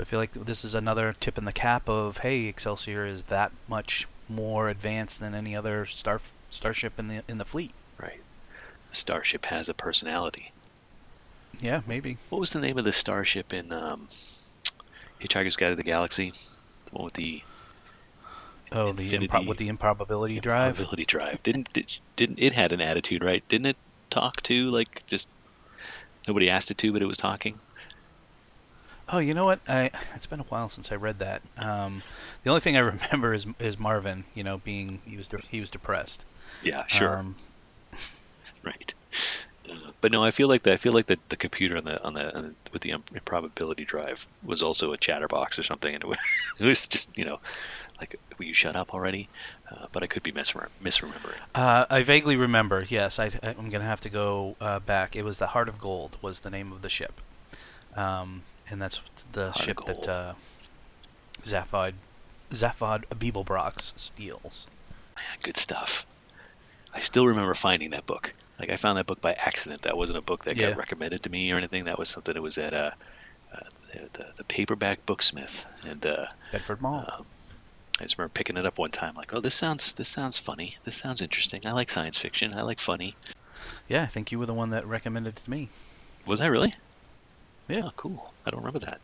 So 0.00 0.02
I 0.02 0.06
feel 0.06 0.18
like 0.18 0.32
this 0.32 0.64
is 0.64 0.74
another 0.74 1.14
tip 1.20 1.36
in 1.36 1.44
the 1.44 1.52
cap 1.52 1.86
of 1.86 2.16
hey, 2.16 2.46
Excelsior 2.46 3.04
is 3.04 3.24
that 3.24 3.52
much 3.68 4.08
more 4.30 4.70
advanced 4.70 5.20
than 5.20 5.34
any 5.34 5.54
other 5.54 5.84
star 5.84 6.22
starship 6.48 6.98
in 6.98 7.08
the 7.08 7.22
in 7.28 7.36
the 7.36 7.44
fleet. 7.44 7.72
Right. 8.00 8.22
Starship 8.92 9.44
has 9.44 9.68
a 9.68 9.74
personality. 9.74 10.52
Yeah, 11.60 11.82
maybe. 11.86 12.16
What 12.30 12.40
was 12.40 12.54
the 12.54 12.60
name 12.60 12.78
of 12.78 12.86
the 12.86 12.94
starship 12.94 13.52
in 13.52 13.72
um, 13.72 14.08
Hitchhiker's 15.20 15.56
Guide 15.56 15.68
to 15.68 15.76
the 15.76 15.82
Galaxy? 15.82 16.32
The 16.86 16.92
one 16.92 17.04
with 17.04 17.12
the 17.12 17.42
Oh, 18.72 18.92
the 18.92 19.10
impro- 19.12 19.46
with 19.46 19.58
the 19.58 19.68
improbability 19.68 20.40
drive. 20.40 20.76
Probability 20.76 21.04
drive. 21.04 21.42
Didn't 21.42 21.74
did, 21.74 21.98
didn't 22.16 22.38
it 22.38 22.54
had 22.54 22.72
an 22.72 22.80
attitude, 22.80 23.22
right? 23.22 23.46
Didn't 23.48 23.66
it 23.66 23.76
talk 24.08 24.40
to 24.44 24.70
like 24.70 25.02
just 25.08 25.28
nobody 26.26 26.48
asked 26.48 26.70
it 26.70 26.78
to, 26.78 26.90
but 26.90 27.02
it 27.02 27.06
was 27.06 27.18
talking? 27.18 27.58
Oh, 29.12 29.18
you 29.18 29.34
know 29.34 29.44
what? 29.44 29.60
I 29.68 29.90
it's 30.14 30.26
been 30.26 30.40
a 30.40 30.44
while 30.44 30.68
since 30.68 30.92
I 30.92 30.94
read 30.96 31.18
that. 31.18 31.42
Um, 31.58 32.02
the 32.44 32.50
only 32.50 32.60
thing 32.60 32.76
I 32.76 32.80
remember 32.94 33.34
is 33.34 33.46
is 33.58 33.78
Marvin. 33.78 34.24
You 34.34 34.44
know, 34.44 34.58
being 34.58 35.00
he 35.04 35.16
was 35.16 35.26
de- 35.26 35.42
he 35.50 35.60
was 35.60 35.70
depressed. 35.70 36.24
Yeah, 36.62 36.86
sure. 36.86 37.18
Um, 37.18 37.36
right. 38.62 38.94
Uh, 39.68 39.90
but 40.00 40.12
no, 40.12 40.22
I 40.22 40.30
feel 40.30 40.48
like 40.48 40.62
the 40.62 40.72
I 40.72 40.76
feel 40.76 40.92
like 40.92 41.06
the, 41.06 41.18
the 41.28 41.36
computer 41.36 41.76
on 41.76 41.84
the 41.84 42.02
on 42.02 42.14
the, 42.14 42.36
on 42.36 42.56
with 42.72 42.82
the 42.82 42.90
improbability 42.90 43.84
drive 43.84 44.26
was 44.42 44.62
also 44.62 44.92
a 44.92 44.96
chatterbox 44.96 45.58
or 45.58 45.62
something, 45.62 45.94
and 45.94 46.04
it 46.04 46.06
was, 46.08 46.18
it 46.58 46.64
was 46.64 46.88
just 46.88 47.16
you 47.18 47.24
know 47.24 47.40
like 47.98 48.18
will 48.38 48.46
you 48.46 48.54
shut 48.54 48.76
up 48.76 48.94
already? 48.94 49.28
Uh, 49.70 49.86
but 49.92 50.02
I 50.02 50.06
could 50.06 50.22
be 50.22 50.32
misrem- 50.32 50.68
misremembering. 50.82 51.38
uh, 51.54 51.86
I 51.90 52.02
vaguely 52.02 52.36
remember. 52.36 52.86
Yes, 52.88 53.18
I, 53.18 53.30
I, 53.42 53.50
am 53.50 53.70
gonna 53.70 53.84
have 53.84 54.00
to 54.02 54.08
go 54.08 54.56
uh, 54.60 54.78
back. 54.80 55.16
It 55.16 55.24
was 55.24 55.38
the 55.38 55.48
Heart 55.48 55.68
of 55.68 55.80
Gold 55.80 56.16
was 56.22 56.40
the 56.40 56.50
name 56.50 56.72
of 56.72 56.82
the 56.82 56.88
ship, 56.88 57.20
um, 57.96 58.42
and 58.70 58.80
that's 58.80 59.00
the 59.32 59.52
ship 59.52 59.78
that 59.86 60.08
uh, 60.08 60.34
Zaphod 61.44 61.94
Zaphod 62.52 63.04
Beeblebrox 63.14 63.98
steals. 63.98 64.66
Man, 65.18 65.38
good 65.42 65.56
stuff. 65.56 66.06
I 66.92 67.00
still 67.00 67.26
remember 67.26 67.54
finding 67.54 67.90
that 67.90 68.06
book. 68.06 68.32
Like 68.58 68.70
I 68.70 68.76
found 68.76 68.98
that 68.98 69.06
book 69.06 69.20
by 69.20 69.32
accident. 69.32 69.82
That 69.82 69.96
wasn't 69.96 70.18
a 70.18 70.22
book 70.22 70.44
that 70.44 70.56
Yeah. 70.56 70.70
got 70.70 70.78
recommended 70.78 71.22
to 71.22 71.30
me 71.30 71.50
or 71.52 71.56
anything. 71.56 71.84
That 71.84 71.98
was 71.98 72.10
something 72.10 72.34
that 72.34 72.42
was 72.42 72.58
at 72.58 72.74
uh, 72.74 72.90
uh, 73.54 73.58
the, 74.12 74.26
the 74.36 74.44
paperback 74.44 75.06
booksmith, 75.06 75.64
and 75.86 76.04
uh, 76.04 76.26
Bedford 76.52 76.80
Mall. 76.82 77.04
um, 77.18 77.26
I 78.00 78.04
just 78.04 78.16
remember 78.18 78.32
picking 78.32 78.56
it 78.56 78.66
up 78.66 78.78
one 78.78 78.90
time. 78.90 79.14
Like, 79.14 79.32
oh, 79.34 79.40
this 79.40 79.54
sounds 79.54 79.92
this 79.94 80.08
sounds 80.08 80.38
funny. 80.38 80.76
This 80.84 80.96
sounds 80.96 81.20
interesting. 81.22 81.66
I 81.66 81.72
like 81.72 81.90
science 81.90 82.18
fiction. 82.18 82.56
I 82.56 82.62
like 82.62 82.80
funny. 82.80 83.16
yeah, 83.88 84.02
I 84.02 84.06
think 84.06 84.32
you 84.32 84.38
were 84.38 84.46
the 84.46 84.54
one 84.54 84.70
that 84.70 84.86
recommended 84.86 85.36
it 85.38 85.44
to 85.44 85.50
me. 85.50 85.68
Was 86.26 86.40
I 86.40 86.46
really? 86.46 86.74
Yeah. 87.68 87.90
Cool. 87.96 88.32
I 88.44 88.50
don't 88.50 88.60
remember 88.60 88.80
that. 88.80 89.00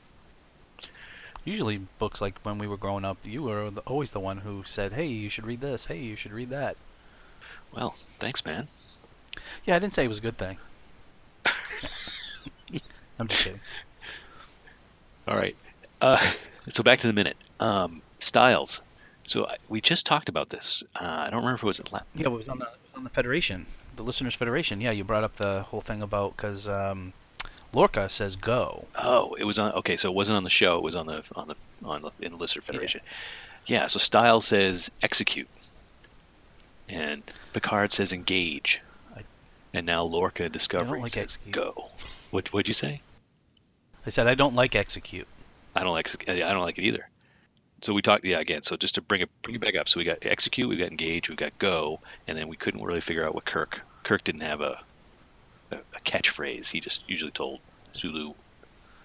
Usually, 1.45 1.79
books 1.99 2.21
like 2.21 2.39
when 2.43 2.59
we 2.59 2.67
were 2.67 2.77
growing 2.77 3.05
up, 3.05 3.19
you 3.23 3.45
were 3.45 3.71
the, 3.71 3.81
always 3.83 4.11
the 4.11 4.19
one 4.19 4.39
who 4.39 4.65
said, 4.65 4.93
"Hey, 4.93 5.07
you 5.07 5.31
should 5.31 5.47
read 5.47 5.61
this. 5.61 5.87
Hey, 5.87 5.99
you 5.99 6.17
should 6.17 6.33
read 6.33 6.51
that." 6.51 6.77
Well, 7.73 7.95
thanks, 8.19 8.45
man. 8.45 8.67
Yeah, 9.65 9.77
I 9.77 9.79
didn't 9.79 9.95
say 9.95 10.05
it 10.05 10.09
was 10.09 10.19
a 10.19 10.23
good 10.23 10.39
thing. 10.39 10.59
I'm 13.19 13.29
just 13.29 13.45
kidding. 13.45 13.61
All 15.29 15.37
right. 15.37 15.57
Uh, 16.01 16.33
so 16.69 16.83
back 16.83 16.99
to 17.01 17.07
the 17.07 17.13
minute. 17.13 17.37
Um, 17.61 18.03
styles. 18.19 18.83
So 19.27 19.47
I, 19.47 19.57
we 19.69 19.81
just 19.81 20.07
talked 20.07 20.29
about 20.29 20.49
this. 20.51 20.83
Uh, 20.95 21.25
I 21.27 21.31
don't 21.31 21.41
remember 21.41 21.57
if 21.57 21.63
it 21.63 21.67
was 21.67 21.81
at 21.81 21.91
Yeah, 22.15 22.27
it 22.27 22.31
was 22.31 22.49
on 22.49 22.59
the 22.59 22.67
it 22.67 22.79
was 22.83 22.95
on 22.97 23.05
the 23.05 23.11
Federation, 23.11 23.67
the 23.97 24.03
Listeners 24.03 24.35
Federation. 24.35 24.81
Yeah, 24.81 24.93
you 24.93 25.05
brought 25.05 25.25
up 25.25 25.37
the 25.37 25.63
whole 25.63 25.81
thing 25.81 26.03
about 26.03 26.37
because 26.37 26.69
um, 26.69 27.13
Lorca 27.73 28.09
says 28.09 28.37
go. 28.37 28.87
Oh, 28.95 29.35
it 29.39 29.45
was 29.45 29.59
on. 29.59 29.73
Okay, 29.73 29.97
so 29.97 30.09
it 30.11 30.15
wasn't 30.15 30.37
on 30.37 30.45
the 30.45 30.51
show. 30.51 30.77
It 30.77 30.83
was 30.83 30.95
on 30.95 31.07
the 31.07 31.23
on 31.35 31.49
the 31.49 31.57
on 31.85 32.03
the 32.03 32.11
in 32.21 32.33
the 32.33 32.39
Lister 32.39 32.61
Federation. 32.63 33.01
Yeah. 33.67 33.87
so 33.89 33.99
Style 33.99 34.41
says 34.41 34.91
execute, 35.03 35.49
and 36.89 37.23
Picard 37.53 37.93
says 37.93 38.13
engage, 38.13 38.81
I- 39.17 39.25
and 39.75 39.87
now 39.87 40.03
Lorca 40.05 40.49
Discovery 40.49 41.01
like 41.01 41.13
says 41.13 41.23
execute. 41.25 41.55
go. 41.55 41.89
What 42.31 42.53
what'd 42.53 42.69
you 42.69 42.75
say? 42.75 43.03
I 44.07 44.11
said 44.11 44.27
I 44.27 44.35
don't 44.35 44.55
like 44.55 44.75
execute. 44.75 45.27
I 45.75 45.83
don't 45.83 45.93
like 45.93 46.29
I 46.29 46.35
don't 46.37 46.63
like 46.63 46.79
it 46.79 46.85
either. 46.85 47.09
So 47.83 47.93
we 47.93 48.01
talked 48.03 48.25
yeah 48.25 48.39
again. 48.39 48.63
So 48.63 48.77
just 48.77 48.95
to 48.95 49.03
bring 49.03 49.21
it 49.23 49.29
bring 49.43 49.57
it 49.57 49.61
back 49.61 49.75
up. 49.77 49.89
So 49.89 49.99
we 49.99 50.05
got 50.05 50.19
execute, 50.23 50.69
we 50.69 50.77
got 50.77 50.91
engage, 50.91 51.29
we 51.29 51.37
got 51.37 51.59
go, 51.59 51.99
and 52.27 52.39
then 52.39 52.49
we 52.49 52.57
couldn't 52.57 52.83
really 52.83 53.01
figure 53.03 53.27
out 53.27 53.35
what 53.35 53.45
Kirk. 53.45 53.81
Kirk 54.05 54.23
didn't 54.25 54.43
have 54.43 54.61
a 54.61 54.81
a, 55.71 55.77
a 55.77 56.01
catchphrase. 56.05 56.69
He 56.71 56.81
just 56.81 57.09
usually 57.09 57.31
told 57.31 57.61
Sulu 57.93 58.35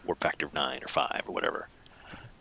warp 0.05 0.19
factor 0.21 0.45
of 0.45 0.53
nine 0.53 0.81
or 0.83 0.87
five 0.87 1.23
or 1.27 1.33
whatever. 1.33 1.67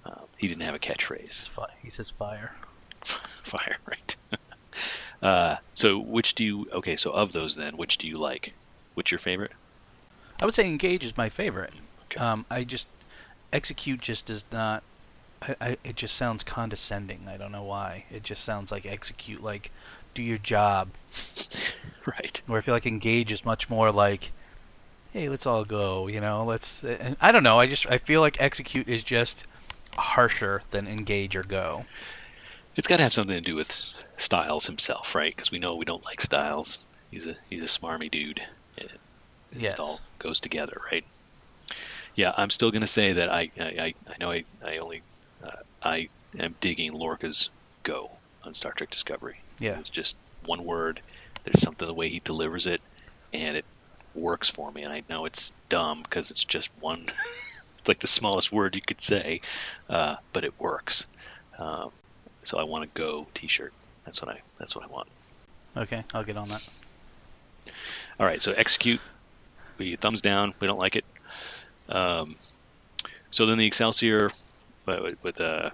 Um, 0.05 0.25
he 0.39 0.49
didn't 0.49 0.63
have 0.63 0.75
a 0.75 0.79
catchphrase. 0.79 1.49
He 1.83 1.91
says 1.91 2.11
fire. 2.11 2.55
Fire, 3.43 3.77
right? 3.87 4.17
uh, 5.23 5.57
so 5.73 5.99
which 5.99 6.35
do 6.35 6.45
you? 6.45 6.69
Okay, 6.73 6.97
so 6.97 7.11
of 7.11 7.33
those 7.33 7.57
then, 7.57 7.77
which 7.77 7.99
do 7.99 8.07
you 8.07 8.19
like? 8.19 8.53
What's 8.95 9.11
your 9.11 9.19
favorite? 9.19 9.53
I 10.41 10.45
would 10.45 10.55
say 10.55 10.67
engage 10.67 11.05
is 11.05 11.17
my 11.17 11.29
favorite. 11.29 11.73
Okay. 12.05 12.21
Um, 12.21 12.45
I 12.51 12.65
just 12.65 12.89
execute 13.53 14.01
just 14.01 14.27
does 14.27 14.45
not. 14.53 14.83
I, 15.43 15.57
I, 15.61 15.77
it 15.83 15.97
just 15.97 16.15
sounds 16.15 16.45
condescending. 16.45 17.27
I 17.27 17.39
don't 17.39 17.53
know 17.53 17.63
why. 17.63 18.05
It 18.11 18.23
just 18.23 18.45
sounds 18.45 18.71
like 18.71 18.85
execute, 18.85 19.43
like 19.43 19.71
do 20.15 20.23
your 20.23 20.39
job. 20.39 20.89
right. 22.07 22.43
Where 22.47 22.59
I 22.59 22.63
feel 22.63 22.75
like 22.75 22.87
engage 22.87 23.33
is 23.33 23.45
much 23.45 23.69
more 23.71 23.93
like, 23.93 24.33
hey, 25.13 25.29
let's 25.29 25.47
all 25.47 25.65
go. 25.65 26.07
You 26.07 26.21
know, 26.21 26.45
let's. 26.45 26.85
I 27.21 27.33
don't 27.33 27.43
know. 27.43 27.59
I 27.59 27.67
just 27.67 27.87
I 27.91 27.99
feel 27.99 28.21
like 28.21 28.41
execute 28.41 28.89
is 28.89 29.03
just 29.03 29.47
harsher 29.97 30.63
than 30.71 30.87
engage 30.87 31.37
or 31.37 31.43
go. 31.43 31.85
It's 32.77 32.87
got 32.87 32.99
to 32.99 33.03
have 33.03 33.13
something 33.13 33.35
to 33.37 33.41
do 33.43 33.57
with 33.57 33.95
Styles 34.17 34.67
himself, 34.67 35.15
right? 35.15 35.35
Because 35.35 35.51
we 35.51 35.59
know 35.59 35.75
we 35.77 35.85
don't 35.85 36.05
like 36.05 36.21
Styles. 36.21 36.79
He's 37.11 37.27
a 37.27 37.37
he's 37.49 37.63
a 37.63 37.67
smarmy 37.67 38.11
dude. 38.11 38.41
It, 38.77 38.91
Yes. 39.53 39.75
it 39.75 39.81
all 39.81 40.01
goes 40.21 40.39
together, 40.39 40.81
right? 40.93 41.05
Yeah, 42.15 42.33
I'm 42.37 42.51
still 42.51 42.71
gonna 42.71 42.87
say 42.87 43.15
that 43.15 43.29
I 43.33 43.51
I, 43.59 43.65
I, 43.65 43.95
I 44.09 44.15
know 44.21 44.31
I 44.31 44.45
I 44.65 44.77
only 44.79 45.03
uh, 45.43 45.51
I 45.83 46.09
am 46.39 46.55
digging 46.61 46.93
Lorca's 46.93 47.51
go 47.83 48.11
on 48.45 48.55
Star 48.55 48.73
Trek 48.73 48.91
Discovery. 48.91 49.41
Yeah. 49.61 49.79
It's 49.79 49.91
just 49.91 50.17
one 50.45 50.65
word. 50.65 51.01
There's 51.45 51.63
something 51.63 51.87
the 51.87 51.95
way 51.95 52.09
he 52.09 52.21
delivers 52.21 52.67
it, 52.67 52.83
and 53.33 53.57
it 53.57 53.65
works 54.15 54.49
for 54.51 54.71
me. 54.73 54.83
And 54.83 54.93
I 54.93 55.03
know 55.09 55.27
it's 55.27 55.53
dumb 55.69 56.03
because 56.03 56.31
it's 56.31 56.45
just 56.45 56.71
one. 56.81 57.05
it's 57.79 57.89
like 57.89 58.01
the 58.01 58.07
smallest 58.07 58.51
word 58.51 58.75
you 58.75 58.83
could 58.83 59.01
say, 59.01 59.41
uh, 59.89 60.17
but 60.33 60.45
it 60.45 60.59
works. 60.59 61.07
Um, 61.59 61.91
so 62.43 62.59
I 62.59 62.65
want 62.65 62.85
a 62.85 62.87
go 62.89 63.27
T-shirt. 63.35 63.73
That's 64.05 64.21
what 64.21 64.35
I. 64.35 64.41
That's 64.59 64.75
what 64.75 64.85
I 64.85 64.89
want. 64.89 65.09
Okay, 65.77 66.03
I'll 66.13 66.25
get 66.25 66.37
on 66.37 66.49
that. 66.49 66.69
All 68.19 68.27
right. 68.27 68.43
So 68.43 68.53
execute. 68.53 69.01
We 69.79 69.97
thumbs 69.97 70.21
down. 70.21 70.55
We 70.61 70.67
don't 70.67 70.79
like 70.79 70.97
it. 70.97 71.05
Um, 71.89 72.37
so 73.31 73.47
then 73.47 73.59
the 73.59 73.67
Excelsior, 73.67 74.31
uh, 74.87 74.99
with, 75.03 75.23
with 75.23 75.41
uh, 75.41 75.71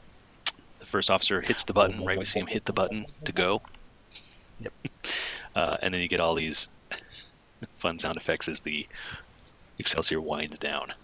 the 0.79 0.87
first 0.87 1.11
officer 1.11 1.41
hits 1.41 1.65
the 1.65 1.73
button. 1.73 2.05
Right. 2.05 2.19
We 2.19 2.25
see 2.25 2.39
him 2.39 2.47
hit 2.47 2.65
the 2.65 2.73
button 2.73 3.07
to 3.25 3.33
go. 3.33 3.63
Yep. 4.61 4.73
Uh, 5.55 5.77
and 5.83 5.95
then 5.95 6.01
you 6.01 6.09
get 6.09 6.21
all 6.21 6.35
these 6.35 6.69
fun 7.77 7.99
sound 7.99 8.17
effects 8.17 8.49
as 8.49 8.61
the 8.61 8.87
Excelsior 9.79 10.21
winds 10.21 10.59
down. 10.59 10.95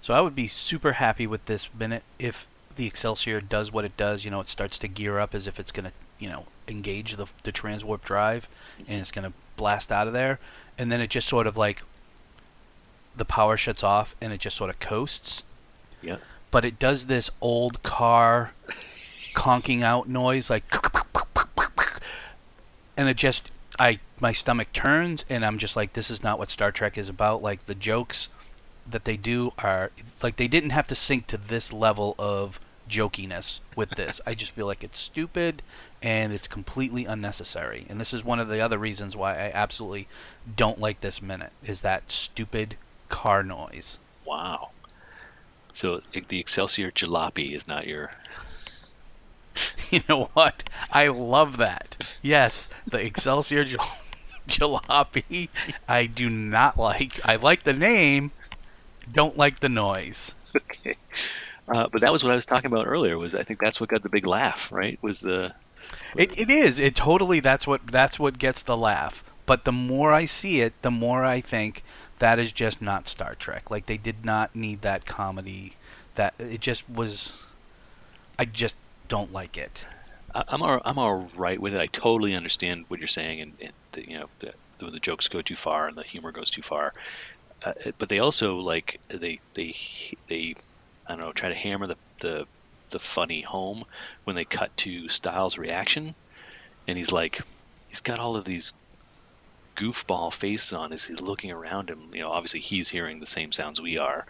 So 0.00 0.14
I 0.14 0.20
would 0.20 0.34
be 0.34 0.48
super 0.48 0.92
happy 0.92 1.26
with 1.26 1.44
this 1.46 1.68
minute 1.78 2.02
if 2.18 2.46
the 2.76 2.86
Excelsior 2.86 3.40
does 3.40 3.72
what 3.72 3.84
it 3.84 3.96
does. 3.96 4.24
You 4.24 4.30
know, 4.30 4.40
it 4.40 4.48
starts 4.48 4.78
to 4.78 4.88
gear 4.88 5.18
up 5.18 5.34
as 5.34 5.46
if 5.46 5.58
it's 5.58 5.72
gonna, 5.72 5.92
you 6.18 6.28
know, 6.28 6.46
engage 6.68 7.16
the 7.16 7.26
the 7.42 7.52
transwarp 7.52 8.02
drive, 8.02 8.48
and 8.78 9.00
it's 9.00 9.10
gonna 9.10 9.32
blast 9.56 9.90
out 9.90 10.06
of 10.06 10.12
there, 10.12 10.38
and 10.78 10.92
then 10.92 11.00
it 11.00 11.10
just 11.10 11.28
sort 11.28 11.46
of 11.46 11.56
like 11.56 11.82
the 13.16 13.24
power 13.24 13.56
shuts 13.56 13.82
off 13.82 14.14
and 14.20 14.32
it 14.32 14.40
just 14.40 14.56
sort 14.56 14.70
of 14.70 14.78
coasts. 14.78 15.42
Yep. 16.02 16.20
But 16.50 16.64
it 16.64 16.78
does 16.78 17.06
this 17.06 17.30
old 17.40 17.82
car 17.82 18.52
conking 19.34 19.82
out 19.82 20.08
noise 20.08 20.48
like 20.48 20.64
and 22.96 23.08
it 23.08 23.16
just 23.16 23.50
I 23.78 24.00
my 24.20 24.32
stomach 24.32 24.72
turns 24.72 25.24
and 25.28 25.44
I'm 25.44 25.58
just 25.58 25.76
like 25.76 25.92
this 25.92 26.10
is 26.10 26.22
not 26.22 26.38
what 26.38 26.50
Star 26.50 26.72
Trek 26.72 26.96
is 26.96 27.08
about 27.08 27.42
like 27.42 27.66
the 27.66 27.74
jokes 27.74 28.28
that 28.88 29.04
they 29.04 29.16
do 29.16 29.52
are 29.58 29.90
like 30.22 30.36
they 30.36 30.48
didn't 30.48 30.70
have 30.70 30.86
to 30.88 30.94
sink 30.94 31.26
to 31.28 31.36
this 31.36 31.72
level 31.72 32.14
of 32.18 32.60
jokiness 32.88 33.60
with 33.74 33.90
this. 33.96 34.20
I 34.26 34.34
just 34.34 34.52
feel 34.52 34.66
like 34.66 34.84
it's 34.84 34.98
stupid 34.98 35.62
and 36.02 36.32
it's 36.32 36.46
completely 36.46 37.04
unnecessary. 37.04 37.86
And 37.88 38.00
this 38.00 38.12
is 38.12 38.24
one 38.24 38.40
of 38.40 38.48
the 38.48 38.60
other 38.60 38.78
reasons 38.78 39.16
why 39.16 39.32
I 39.32 39.50
absolutely 39.52 40.08
don't 40.56 40.80
like 40.80 41.00
this 41.00 41.20
minute 41.20 41.52
is 41.64 41.80
that 41.80 42.12
stupid 42.12 42.76
car 43.08 43.42
noise. 43.42 43.98
Wow. 44.24 44.70
So 45.72 46.00
the 46.28 46.40
Excelsior 46.40 46.90
Jalopy 46.90 47.54
is 47.54 47.68
not 47.68 47.86
your. 47.86 48.12
You 49.90 50.00
know 50.08 50.30
what? 50.34 50.68
I 50.90 51.06
love 51.08 51.58
that. 51.58 51.96
Yes, 52.22 52.68
the 52.86 52.98
Excelsior 52.98 53.64
Jal- 53.64 53.96
Jalopy. 54.48 55.48
I 55.88 56.06
do 56.06 56.28
not 56.28 56.76
like. 56.78 57.20
I 57.24 57.36
like 57.36 57.62
the 57.64 57.72
name. 57.72 58.32
Don't 59.12 59.36
like 59.36 59.60
the 59.60 59.68
noise. 59.68 60.34
Okay. 60.56 60.96
Uh, 61.68 61.86
but 61.90 62.00
that 62.00 62.12
was 62.12 62.22
what 62.24 62.32
I 62.32 62.36
was 62.36 62.46
talking 62.46 62.66
about 62.66 62.86
earlier. 62.86 63.18
Was 63.18 63.34
I 63.34 63.42
think 63.42 63.60
that's 63.60 63.80
what 63.80 63.90
got 63.90 64.02
the 64.02 64.08
big 64.08 64.26
laugh, 64.26 64.70
right? 64.72 64.98
Was 65.02 65.20
the 65.20 65.52
It, 66.16 66.38
it 66.38 66.50
is. 66.50 66.78
It 66.78 66.96
totally. 66.96 67.40
That's 67.40 67.66
what. 67.66 67.86
That's 67.86 68.18
what 68.18 68.38
gets 68.38 68.62
the 68.62 68.76
laugh. 68.76 69.22
But 69.46 69.64
the 69.64 69.72
more 69.72 70.12
I 70.12 70.24
see 70.24 70.60
it, 70.60 70.74
the 70.82 70.90
more 70.90 71.24
I 71.24 71.40
think 71.40 71.84
that 72.18 72.38
is 72.38 72.50
just 72.52 72.80
not 72.82 73.08
Star 73.08 73.34
Trek. 73.34 73.70
Like 73.70 73.86
they 73.86 73.96
did 73.96 74.24
not 74.24 74.56
need 74.56 74.82
that 74.82 75.06
comedy. 75.06 75.74
That 76.16 76.34
it 76.38 76.60
just 76.60 76.88
was. 76.90 77.32
I 78.38 78.44
just 78.44 78.76
don't 79.08 79.32
like 79.32 79.58
it. 79.58 79.86
I'm 80.34 80.62
all, 80.62 80.80
I'm 80.84 80.98
all 80.98 81.28
right 81.36 81.60
with 81.60 81.74
it. 81.74 81.80
I 81.80 81.86
totally 81.86 82.34
understand 82.34 82.84
what 82.88 82.98
you're 83.00 83.08
saying, 83.08 83.40
and, 83.40 83.52
and 83.60 83.72
the, 83.92 84.10
you 84.10 84.18
know 84.18 84.26
the, 84.40 84.52
the 84.78 84.90
the 84.90 85.00
jokes 85.00 85.28
go 85.28 85.40
too 85.40 85.56
far 85.56 85.88
and 85.88 85.96
the 85.96 86.02
humor 86.02 86.32
goes 86.32 86.50
too 86.50 86.62
far. 86.62 86.92
Uh, 87.64 87.72
but 87.98 88.08
they 88.08 88.18
also 88.18 88.56
like 88.56 89.00
they 89.08 89.40
they 89.54 89.74
they 90.28 90.54
I 91.06 91.16
don't 91.16 91.20
know 91.20 91.32
try 91.32 91.48
to 91.48 91.54
hammer 91.54 91.86
the 91.86 91.96
the 92.20 92.46
the 92.90 92.98
funny 92.98 93.40
home 93.40 93.84
when 94.24 94.36
they 94.36 94.44
cut 94.44 94.76
to 94.78 95.08
Styles' 95.08 95.58
reaction, 95.58 96.14
and 96.86 96.98
he's 96.98 97.12
like 97.12 97.40
he's 97.88 98.00
got 98.00 98.18
all 98.18 98.36
of 98.36 98.44
these 98.44 98.72
goofball 99.76 100.32
faces 100.32 100.72
on 100.72 100.92
as 100.92 101.04
he's 101.04 101.20
looking 101.20 101.52
around 101.52 101.88
him. 101.90 102.10
You 102.12 102.22
know, 102.22 102.30
obviously 102.30 102.60
he's 102.60 102.88
hearing 102.88 103.20
the 103.20 103.26
same 103.26 103.52
sounds 103.52 103.80
we 103.80 103.98
are, 103.98 104.26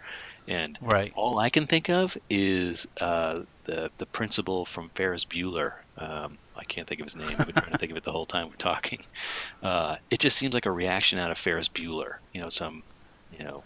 and 0.47 0.77
Right. 0.81 1.11
all 1.15 1.39
I 1.39 1.49
can 1.49 1.67
think 1.67 1.89
of 1.89 2.17
is 2.29 2.87
uh, 2.99 3.41
the 3.65 3.91
the 3.97 4.05
principal 4.05 4.65
from 4.65 4.89
Ferris 4.89 5.25
Bueller. 5.25 5.73
Um, 5.97 6.37
I 6.55 6.63
can't 6.63 6.87
think 6.87 7.01
of 7.01 7.05
his 7.05 7.15
name. 7.15 7.35
I've 7.37 7.45
been 7.47 7.55
trying 7.55 7.71
to 7.71 7.77
think 7.77 7.91
of 7.91 7.97
it 7.97 8.03
the 8.03 8.11
whole 8.11 8.25
time 8.25 8.49
we're 8.49 8.55
talking. 8.55 8.99
Uh, 9.63 9.97
it 10.11 10.19
just 10.19 10.37
seems 10.37 10.53
like 10.53 10.65
a 10.65 10.71
reaction 10.71 11.19
out 11.19 11.31
of 11.31 11.37
Ferris 11.37 11.67
Bueller. 11.69 12.17
You 12.33 12.41
know, 12.41 12.49
some 12.49 12.83
you 13.37 13.43
know 13.43 13.63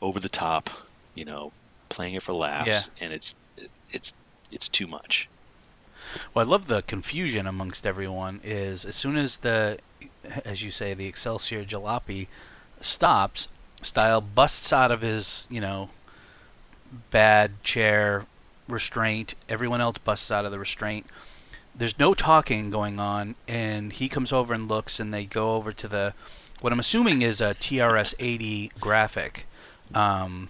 over 0.00 0.20
the 0.20 0.28
top. 0.28 0.70
You 1.14 1.24
know, 1.26 1.52
playing 1.90 2.14
it 2.14 2.22
for 2.22 2.32
laughs, 2.32 2.68
Yeah. 2.68 2.82
and 3.00 3.12
it's 3.12 3.34
it's 3.90 4.12
it's 4.50 4.68
too 4.68 4.86
much. 4.86 5.28
Well, 6.34 6.44
I 6.44 6.48
love 6.48 6.66
the 6.66 6.82
confusion 6.82 7.46
amongst 7.46 7.86
everyone. 7.86 8.40
Is 8.44 8.84
as 8.84 8.96
soon 8.96 9.16
as 9.16 9.38
the, 9.38 9.78
as 10.44 10.62
you 10.62 10.70
say, 10.70 10.94
the 10.94 11.06
Excelsior 11.06 11.64
Jalopy 11.64 12.26
stops, 12.80 13.48
Style 13.82 14.20
busts 14.20 14.72
out 14.72 14.90
of 14.90 15.02
his, 15.02 15.46
you 15.50 15.60
know, 15.60 15.90
bad 17.10 17.62
chair 17.62 18.26
restraint. 18.68 19.34
Everyone 19.48 19.80
else 19.80 19.98
busts 19.98 20.30
out 20.30 20.44
of 20.44 20.52
the 20.52 20.58
restraint. 20.58 21.06
There's 21.74 21.98
no 21.98 22.14
talking 22.14 22.70
going 22.70 23.00
on, 23.00 23.34
and 23.48 23.92
he 23.92 24.08
comes 24.08 24.32
over 24.32 24.52
and 24.52 24.68
looks, 24.68 25.00
and 25.00 25.12
they 25.12 25.24
go 25.24 25.54
over 25.54 25.72
to 25.72 25.88
the, 25.88 26.14
what 26.60 26.72
I'm 26.72 26.80
assuming 26.80 27.22
is 27.22 27.40
a 27.40 27.54
TRS-80 27.54 28.78
graphic. 28.78 29.46
Um, 29.94 30.48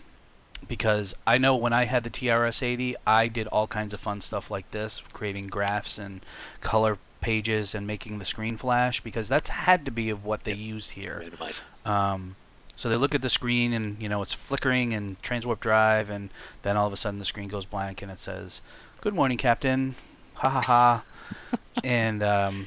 because 0.69 1.15
I 1.27 1.39
know 1.39 1.55
when 1.57 1.73
I 1.73 1.85
had 1.85 2.05
the 2.05 2.11
TRS-80, 2.11 2.95
I 3.07 3.29
did 3.29 3.47
all 3.49 3.67
kinds 3.67 3.93
of 3.95 4.01
fun 4.01 4.21
stuff 4.21 4.51
like 4.51 4.71
this, 4.71 5.03
creating 5.13 5.49
graphs 5.49 5.99
and 5.99 6.25
color 6.61 6.99
pages 7.21 7.75
and 7.75 7.87
making 7.87 8.19
the 8.19 8.25
screen 8.25 8.57
flash 8.57 9.01
because 9.01 9.29
that's 9.29 9.49
had 9.51 9.85
to 9.85 9.91
be 9.91 10.11
of 10.11 10.25
what 10.25 10.45
they 10.45 10.53
Yep. 10.53 10.61
used 10.61 10.91
here. 10.93 11.25
Um, 11.85 12.35
so 12.77 12.89
they 12.89 12.97
look 12.97 13.15
at 13.15 13.23
the 13.23 13.31
screen 13.31 13.73
and 13.73 14.01
you 14.01 14.09
know 14.09 14.23
it's 14.23 14.33
flickering 14.33 14.95
and 14.95 15.21
transwarp 15.23 15.61
drive, 15.61 16.11
and 16.11 16.31
then 16.63 16.77
all 16.77 16.87
of 16.87 16.93
a 16.93 16.97
sudden 16.97 17.19
the 17.19 17.25
screen 17.25 17.49
goes 17.49 17.67
blank 17.67 18.03
and 18.03 18.11
it 18.11 18.19
says, 18.19 18.61
"Good 19.01 19.15
morning, 19.15 19.39
Captain." 19.39 19.95
Ha 20.35 20.49
ha 20.49 20.61
ha. 20.63 21.05
and 21.85 22.23
um, 22.23 22.67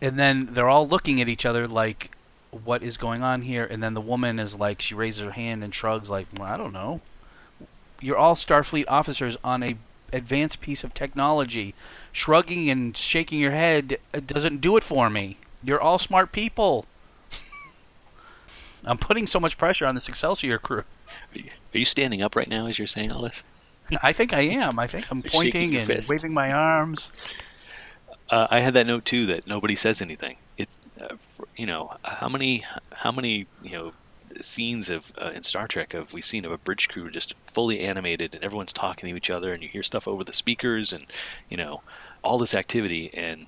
and 0.00 0.18
then 0.18 0.48
they're 0.52 0.68
all 0.68 0.86
looking 0.86 1.20
at 1.20 1.28
each 1.28 1.46
other 1.46 1.66
like, 1.66 2.12
"What 2.50 2.82
is 2.82 2.96
going 2.96 3.22
on 3.22 3.42
here?" 3.42 3.64
And 3.64 3.82
then 3.82 3.94
the 3.94 4.00
woman 4.00 4.38
is 4.38 4.54
like, 4.54 4.80
she 4.80 4.94
raises 4.94 5.22
her 5.22 5.32
hand 5.32 5.64
and 5.64 5.74
shrugs 5.74 6.10
like, 6.10 6.26
well, 6.36 6.52
"I 6.52 6.56
don't 6.56 6.72
know." 6.72 7.00
You're 8.00 8.16
all 8.16 8.36
Starfleet 8.36 8.84
officers 8.86 9.36
on 9.42 9.62
a 9.62 9.76
advanced 10.12 10.60
piece 10.60 10.84
of 10.84 10.94
technology. 10.94 11.74
Shrugging 12.12 12.70
and 12.70 12.96
shaking 12.96 13.40
your 13.40 13.50
head 13.50 13.98
doesn't 14.26 14.60
do 14.60 14.76
it 14.76 14.82
for 14.82 15.10
me. 15.10 15.38
You're 15.62 15.80
all 15.80 15.98
smart 15.98 16.32
people. 16.32 16.86
I'm 18.84 18.98
putting 18.98 19.26
so 19.26 19.40
much 19.40 19.58
pressure 19.58 19.86
on 19.86 19.94
this 19.94 20.08
Excelsior 20.08 20.58
crew. 20.58 20.84
Are 21.34 21.38
you, 21.38 21.50
are 21.74 21.78
you 21.78 21.84
standing 21.84 22.22
up 22.22 22.36
right 22.36 22.48
now 22.48 22.66
as 22.66 22.78
you're 22.78 22.86
saying 22.86 23.12
all 23.12 23.22
this? 23.22 23.42
I 24.02 24.12
think 24.12 24.32
I 24.32 24.40
am. 24.40 24.78
I 24.78 24.86
think 24.86 25.06
I'm 25.10 25.22
pointing 25.26 25.76
and 25.76 25.86
fist. 25.86 26.08
waving 26.08 26.34
my 26.34 26.52
arms. 26.52 27.12
Uh, 28.30 28.46
I 28.50 28.60
had 28.60 28.74
that 28.74 28.86
note 28.86 29.04
too 29.04 29.26
that 29.26 29.46
nobody 29.46 29.74
says 29.74 30.02
anything. 30.02 30.36
It's 30.58 30.76
uh, 31.00 31.16
you 31.56 31.66
know 31.66 31.94
how 32.02 32.28
many 32.28 32.64
how 32.92 33.10
many 33.10 33.46
you 33.62 33.72
know 33.72 33.92
scenes 34.42 34.90
of 34.90 35.10
uh, 35.20 35.30
in 35.34 35.42
Star 35.42 35.66
Trek 35.66 35.92
have 35.92 36.12
we 36.12 36.20
seen 36.20 36.44
of 36.44 36.52
a 36.52 36.58
bridge 36.58 36.88
crew 36.88 37.10
just 37.10 37.34
fully 37.46 37.80
animated 37.80 38.34
and 38.34 38.44
everyone's 38.44 38.74
talking 38.74 39.08
to 39.08 39.16
each 39.16 39.30
other 39.30 39.54
and 39.54 39.62
you 39.62 39.68
hear 39.68 39.82
stuff 39.82 40.06
over 40.06 40.22
the 40.22 40.34
speakers 40.34 40.92
and 40.92 41.06
you 41.48 41.56
know 41.56 41.80
all 42.22 42.36
this 42.38 42.54
activity 42.54 43.10
and 43.14 43.46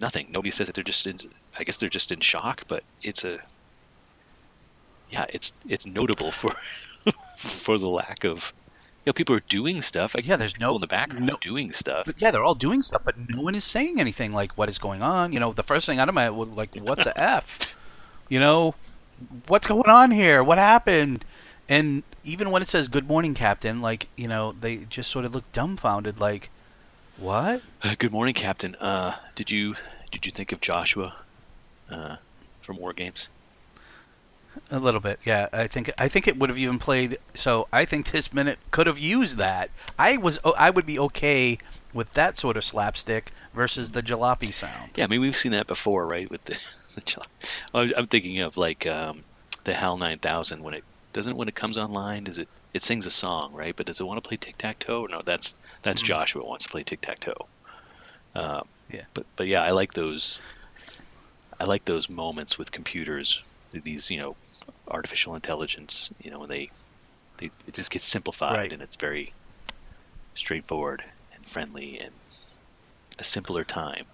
nothing. 0.00 0.28
Nobody 0.30 0.50
says 0.50 0.68
it. 0.68 0.74
They're 0.74 0.84
just 0.84 1.06
in. 1.06 1.18
I 1.58 1.64
guess 1.64 1.78
they're 1.78 1.88
just 1.88 2.12
in 2.12 2.20
shock. 2.20 2.64
But 2.68 2.84
it's 3.02 3.24
a 3.24 3.40
yeah. 5.12 5.26
It's 5.28 5.52
it's 5.68 5.86
notable 5.86 6.32
for 6.32 6.50
for 7.36 7.78
the 7.78 7.88
lack 7.88 8.24
of 8.24 8.52
you 9.04 9.10
know 9.10 9.12
people 9.12 9.36
are 9.36 9.44
doing 9.48 9.82
stuff. 9.82 10.16
I 10.16 10.20
Yeah, 10.20 10.36
there's 10.36 10.58
no 10.58 10.74
in 10.74 10.80
the 10.80 10.86
background 10.86 11.26
no- 11.26 11.38
doing 11.40 11.72
stuff. 11.72 12.06
But 12.06 12.20
yeah, 12.20 12.30
they're 12.30 12.44
all 12.44 12.54
doing 12.54 12.82
stuff, 12.82 13.02
but 13.04 13.14
no 13.28 13.42
one 13.42 13.54
is 13.54 13.64
saying 13.64 14.00
anything 14.00 14.32
like 14.32 14.52
what 14.58 14.68
is 14.68 14.78
going 14.78 15.02
on. 15.02 15.32
You 15.32 15.40
know, 15.40 15.52
the 15.52 15.62
first 15.62 15.86
thing 15.86 15.98
out 15.98 16.08
of 16.08 16.14
my 16.14 16.30
was 16.30 16.48
like, 16.48 16.74
what 16.74 17.04
the 17.04 17.18
f? 17.20 17.74
You 18.28 18.40
know, 18.40 18.74
what's 19.46 19.66
going 19.66 19.88
on 19.88 20.10
here? 20.10 20.42
What 20.42 20.58
happened? 20.58 21.24
And 21.68 22.02
even 22.24 22.50
when 22.50 22.62
it 22.62 22.68
says 22.68 22.88
"Good 22.88 23.06
morning, 23.06 23.34
Captain," 23.34 23.80
like 23.82 24.08
you 24.16 24.28
know, 24.28 24.54
they 24.60 24.78
just 24.78 25.10
sort 25.10 25.24
of 25.24 25.34
look 25.34 25.50
dumbfounded, 25.52 26.20
like, 26.20 26.50
what? 27.16 27.62
Good 27.98 28.12
morning, 28.12 28.34
Captain. 28.34 28.74
Uh, 28.76 29.16
did 29.34 29.50
you 29.50 29.74
did 30.10 30.26
you 30.26 30.32
think 30.32 30.52
of 30.52 30.60
Joshua 30.60 31.14
uh, 31.90 32.16
from 32.62 32.78
War 32.78 32.92
Games? 32.92 33.28
A 34.70 34.78
little 34.78 35.00
bit, 35.00 35.18
yeah. 35.24 35.48
I 35.52 35.66
think 35.66 35.90
I 35.98 36.08
think 36.08 36.26
it 36.28 36.38
would 36.38 36.50
have 36.50 36.58
even 36.58 36.78
played. 36.78 37.18
So 37.34 37.68
I 37.72 37.84
think 37.84 38.10
this 38.10 38.32
minute 38.32 38.58
could 38.70 38.86
have 38.86 38.98
used 38.98 39.36
that. 39.36 39.70
I 39.98 40.16
was 40.16 40.38
oh, 40.44 40.52
I 40.52 40.70
would 40.70 40.86
be 40.86 40.98
okay 40.98 41.58
with 41.94 42.12
that 42.14 42.38
sort 42.38 42.56
of 42.56 42.64
slapstick 42.64 43.32
versus 43.54 43.90
the 43.92 44.02
jalopy 44.02 44.52
sound. 44.52 44.90
Yeah, 44.96 45.04
I 45.04 45.06
mean 45.08 45.20
we've 45.20 45.36
seen 45.36 45.52
that 45.52 45.66
before, 45.66 46.06
right? 46.06 46.30
With 46.30 46.44
the, 46.44 46.58
the 47.74 47.94
I'm 47.96 48.06
thinking 48.08 48.40
of 48.40 48.56
like 48.56 48.86
um, 48.86 49.24
the 49.64 49.74
HAL 49.74 49.98
9000 49.98 50.62
when 50.62 50.74
it 50.74 50.84
doesn't 51.12 51.36
when 51.36 51.48
it 51.48 51.54
comes 51.54 51.76
online. 51.78 52.24
Does 52.24 52.38
it 52.38 52.48
it 52.74 52.82
sings 52.82 53.04
a 53.06 53.10
song, 53.10 53.52
right? 53.52 53.74
But 53.76 53.86
does 53.86 54.00
it 54.00 54.04
want 54.04 54.22
to 54.22 54.26
play 54.26 54.36
tic 54.38 54.56
tac 54.58 54.78
toe? 54.78 55.06
No, 55.10 55.22
that's 55.24 55.58
that's 55.82 56.02
Mhm. 56.02 56.06
Joshua 56.06 56.42
wants 56.46 56.64
to 56.64 56.70
play 56.70 56.82
tic 56.82 57.00
tac 57.02 57.20
toe. 57.20 57.46
Um, 58.34 58.66
Yeah. 58.90 59.04
But 59.14 59.26
but 59.36 59.46
yeah, 59.46 59.62
I 59.62 59.70
like 59.70 59.92
those. 59.94 60.38
I 61.60 61.64
like 61.64 61.84
those 61.84 62.08
moments 62.08 62.58
with 62.58 62.72
computers. 62.72 63.42
These 63.72 64.10
you 64.10 64.18
know, 64.18 64.36
artificial 64.92 65.34
intelligence. 65.34 66.12
You 66.20 66.30
know, 66.30 66.40
when 66.40 66.48
they, 66.50 66.70
they 67.38 67.50
it 67.66 67.74
just 67.74 67.90
gets 67.90 68.06
simplified 68.06 68.54
Right. 68.56 68.72
and 68.72 68.82
it's 68.82 68.96
very 68.96 69.34
straightforward 70.34 71.02
and 71.34 71.48
friendly 71.48 71.98
and 71.98 72.12
a 73.18 73.24
simpler 73.24 73.64
time. 73.64 74.06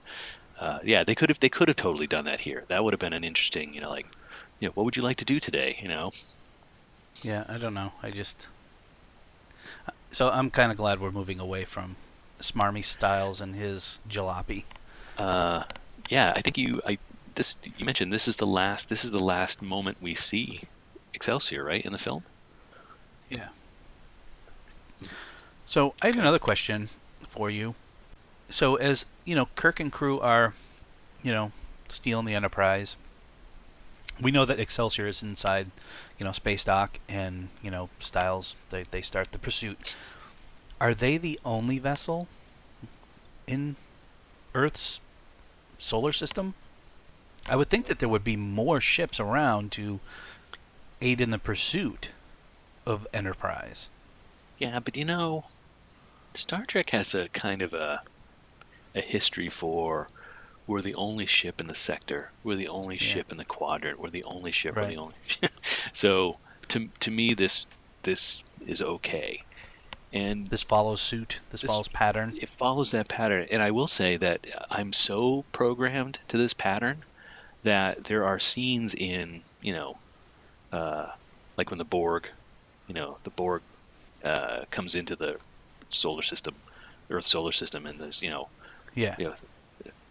Uh, 0.59 0.79
yeah, 0.85 1.05
they 1.05 1.15
could 1.15 1.29
have 1.29 1.39
they 1.41 1.49
could 1.49 1.69
have 1.69 1.77
totally 1.77 2.07
done 2.07 2.25
that 2.27 2.41
here. 2.41 2.65
That 2.69 2.83
would 2.85 2.93
have 2.93 3.01
been 3.01 3.13
an 3.13 3.25
interesting, 3.25 3.75
you 3.75 3.81
know, 3.81 3.91
like, 3.91 4.07
you 4.61 4.69
know, 4.69 4.73
what 4.75 4.85
would 4.85 4.97
you 4.97 5.03
like 5.03 5.19
to 5.19 5.25
do 5.25 5.41
today? 5.41 5.79
You 5.83 5.89
know, 5.89 6.11
Yeah, 7.23 7.45
I 7.49 7.59
don't 7.59 7.75
know. 7.75 7.93
I 8.03 8.11
just 8.11 8.49
so 10.11 10.31
I'm 10.31 10.51
kind 10.51 10.71
of 10.71 10.79
glad 10.79 11.01
we're 11.01 11.11
moving 11.11 11.41
away 11.41 11.65
from 11.65 11.97
Smarmy 12.41 12.85
Styles 12.85 13.41
and 13.41 13.55
his 13.55 13.99
jalopy. 14.09 14.65
uh, 15.19 15.63
yeah, 16.09 16.33
I 16.37 16.43
think 16.43 16.59
you 16.59 16.81
I 16.87 16.99
this 17.39 17.57
you 17.79 17.87
mentioned 17.87 18.13
this 18.13 18.29
is 18.29 18.37
the 18.37 18.47
last 18.47 18.89
this 18.89 19.05
is 19.05 19.13
the 19.13 19.21
last 19.21 19.63
moment 19.63 19.97
we 20.01 20.15
see 20.15 20.63
Excelsior 21.15 21.65
right 21.65 21.85
in 21.85 21.93
the 21.93 21.99
film. 21.99 22.25
Yeah. 23.31 23.49
So 25.65 25.95
I 26.03 26.09
have 26.09 26.19
another 26.19 26.39
question 26.39 26.89
for 27.29 27.49
you. 27.49 27.75
So 28.51 28.75
as 28.77 29.07
you 29.25 29.35
know, 29.35 29.49
Kirk 29.55 29.79
and 29.81 29.93
crew 29.93 30.19
are, 30.21 30.55
you 31.23 31.33
know, 31.33 31.53
stealing 31.89 32.27
the 32.27 32.35
Enterprise. 32.35 32.97
we 34.21 34.31
know 34.31 34.45
that 34.45 34.59
Excelsior 34.59 35.07
is 35.07 35.23
inside, 35.23 35.71
you 36.19 36.25
know, 36.25 36.33
space 36.33 36.65
dock, 36.65 36.99
and 37.09 37.49
you 37.63 37.71
know, 37.71 37.89
Styles 38.01 38.57
they 38.71 38.85
they 38.91 39.03
start 39.03 39.33
the 39.33 39.39
pursuit. 39.39 39.97
Are 40.81 40.95
they 40.95 41.19
the 41.19 41.39
only 41.45 41.79
vessel 41.79 42.29
in 43.47 43.77
Earth's 44.55 45.01
solar 45.79 46.13
system? 46.13 46.55
I 47.49 47.57
would 47.57 47.69
think 47.71 47.87
that 47.87 47.99
there 47.99 48.09
would 48.09 48.25
be 48.25 48.37
more 48.37 48.81
ships 48.81 49.19
around 49.19 49.73
to 49.73 50.01
aid 51.01 51.21
in 51.21 51.31
the 51.31 51.39
pursuit 51.39 52.11
of 52.85 53.07
Enterprise. 53.13 53.89
Yeah, 54.59 54.81
but 54.81 54.97
you 54.97 55.05
know, 55.05 55.45
Star 56.35 56.65
Trek 56.67 56.91
has 56.91 57.15
a 57.15 57.29
kind 57.29 57.63
of 57.63 57.73
a 57.73 58.03
a 58.95 59.01
history 59.01 59.49
for 59.49 60.09
we're 60.67 60.83
the 60.83 60.95
only 60.97 61.25
ship 61.27 61.61
in 61.61 61.67
the 61.69 61.75
sector, 61.75 62.31
we're 62.43 62.57
the 62.57 62.69
only 62.69 62.97
Yeah. 62.97 63.03
ship 63.03 63.31
in 63.31 63.37
the 63.39 63.45
quadrant, 63.45 63.99
we're 64.01 64.11
the 64.11 64.25
only 64.25 64.51
ship, 64.53 64.77
we're 64.77 64.87
the 64.87 64.97
only. 64.97 65.15
so 65.93 66.39
to 66.69 66.89
to 67.01 67.11
me, 67.11 67.35
this 67.35 67.67
this 68.03 68.43
is 68.67 68.83
okay, 68.83 69.43
and 70.13 70.49
This 70.49 70.63
follows 70.63 71.01
suit. 71.01 71.39
This, 71.51 71.63
This- 71.63 71.71
follows 71.71 71.89
pattern. 71.89 72.37
it 72.41 72.49
follows 72.49 72.91
that 72.91 73.09
pattern. 73.09 73.47
And 73.51 73.63
I 73.63 73.71
will 73.71 73.87
say 73.87 74.17
that 74.17 74.47
I'm 74.71 74.93
so 74.93 75.45
programmed 75.53 76.19
to 76.29 76.37
this 76.39 76.53
pattern 76.55 77.05
that 77.65 78.05
there 78.05 78.25
are 78.25 78.39
scenes 78.39 78.95
in, 78.95 79.43
you 79.61 79.73
know, 79.73 79.99
uh, 80.73 81.07
like 81.57 81.71
when 81.71 81.79
the 81.79 81.85
Borg, 81.85 82.29
you 82.87 82.95
know, 82.95 83.19
the 83.25 83.31
Borg 83.31 83.63
uh, 84.25 84.65
comes 84.71 84.95
into 84.95 85.17
the 85.17 85.37
solar 85.91 86.23
system, 86.23 86.55
Earth 87.11 87.25
solar 87.25 87.53
system, 87.53 87.87
and 87.87 88.01
there's, 88.01 88.23
you 88.23 88.31
know, 88.31 88.49
Yeah. 88.95 89.15
you 89.19 89.25
know, 89.27 89.35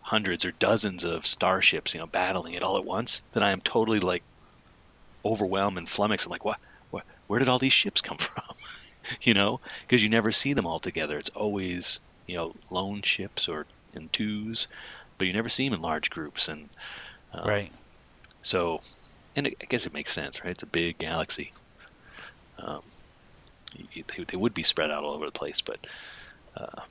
hundreds 0.01 0.45
or 0.45 0.51
dozens 0.53 1.03
of 1.03 1.27
starships, 1.27 1.93
you 1.93 1.99
know, 1.99 2.07
battling 2.07 2.53
it 2.53 2.63
all 2.63 2.77
at 2.77 2.85
once, 2.85 3.21
then 3.33 3.43
I 3.43 3.51
am 3.51 3.61
totally 3.61 3.99
like 3.99 4.23
overwhelmed 5.25 5.77
and 5.77 5.89
flummoxed. 5.89 6.25
I'm 6.25 6.31
like, 6.31 6.45
what, 6.45 6.59
what, 6.91 7.03
where 7.27 7.39
did 7.39 7.49
all 7.49 7.59
these 7.59 7.73
ships 7.73 8.01
come 8.01 8.17
from? 8.17 8.43
you 9.21 9.33
know, 9.33 9.59
because 9.81 10.03
you 10.03 10.09
never 10.09 10.31
see 10.31 10.53
them 10.53 10.65
all 10.65 10.79
together. 10.79 11.17
It's 11.17 11.29
always, 11.29 11.99
you 12.25 12.37
know, 12.37 12.53
lone 12.69 13.01
ships 13.01 13.47
or 13.47 13.65
in 13.93 14.09
twos, 14.09 14.67
but 15.17 15.27
you 15.27 15.33
never 15.33 15.49
see 15.49 15.65
them 15.65 15.73
in 15.75 15.81
large 15.81 16.09
groups. 16.09 16.47
And 16.47 16.69
um, 17.33 17.47
Right. 17.47 17.71
so, 18.41 18.79
and 19.35 19.47
it, 19.47 19.55
I 19.61 19.65
guess 19.65 19.85
it 19.85 19.93
makes 19.93 20.13
sense, 20.13 20.43
right? 20.43 20.51
It's 20.51 20.63
a 20.63 20.67
big 20.67 20.97
galaxy. 20.97 21.51
Um, 22.57 22.81
they, 23.75 24.23
they 24.27 24.37
would 24.37 24.53
be 24.53 24.63
spread 24.63 24.91
out 24.91 25.03
all 25.03 25.13
over 25.13 25.25
the 25.25 25.31
place, 25.31 25.61
but 25.61 25.79
uh, 26.55 26.81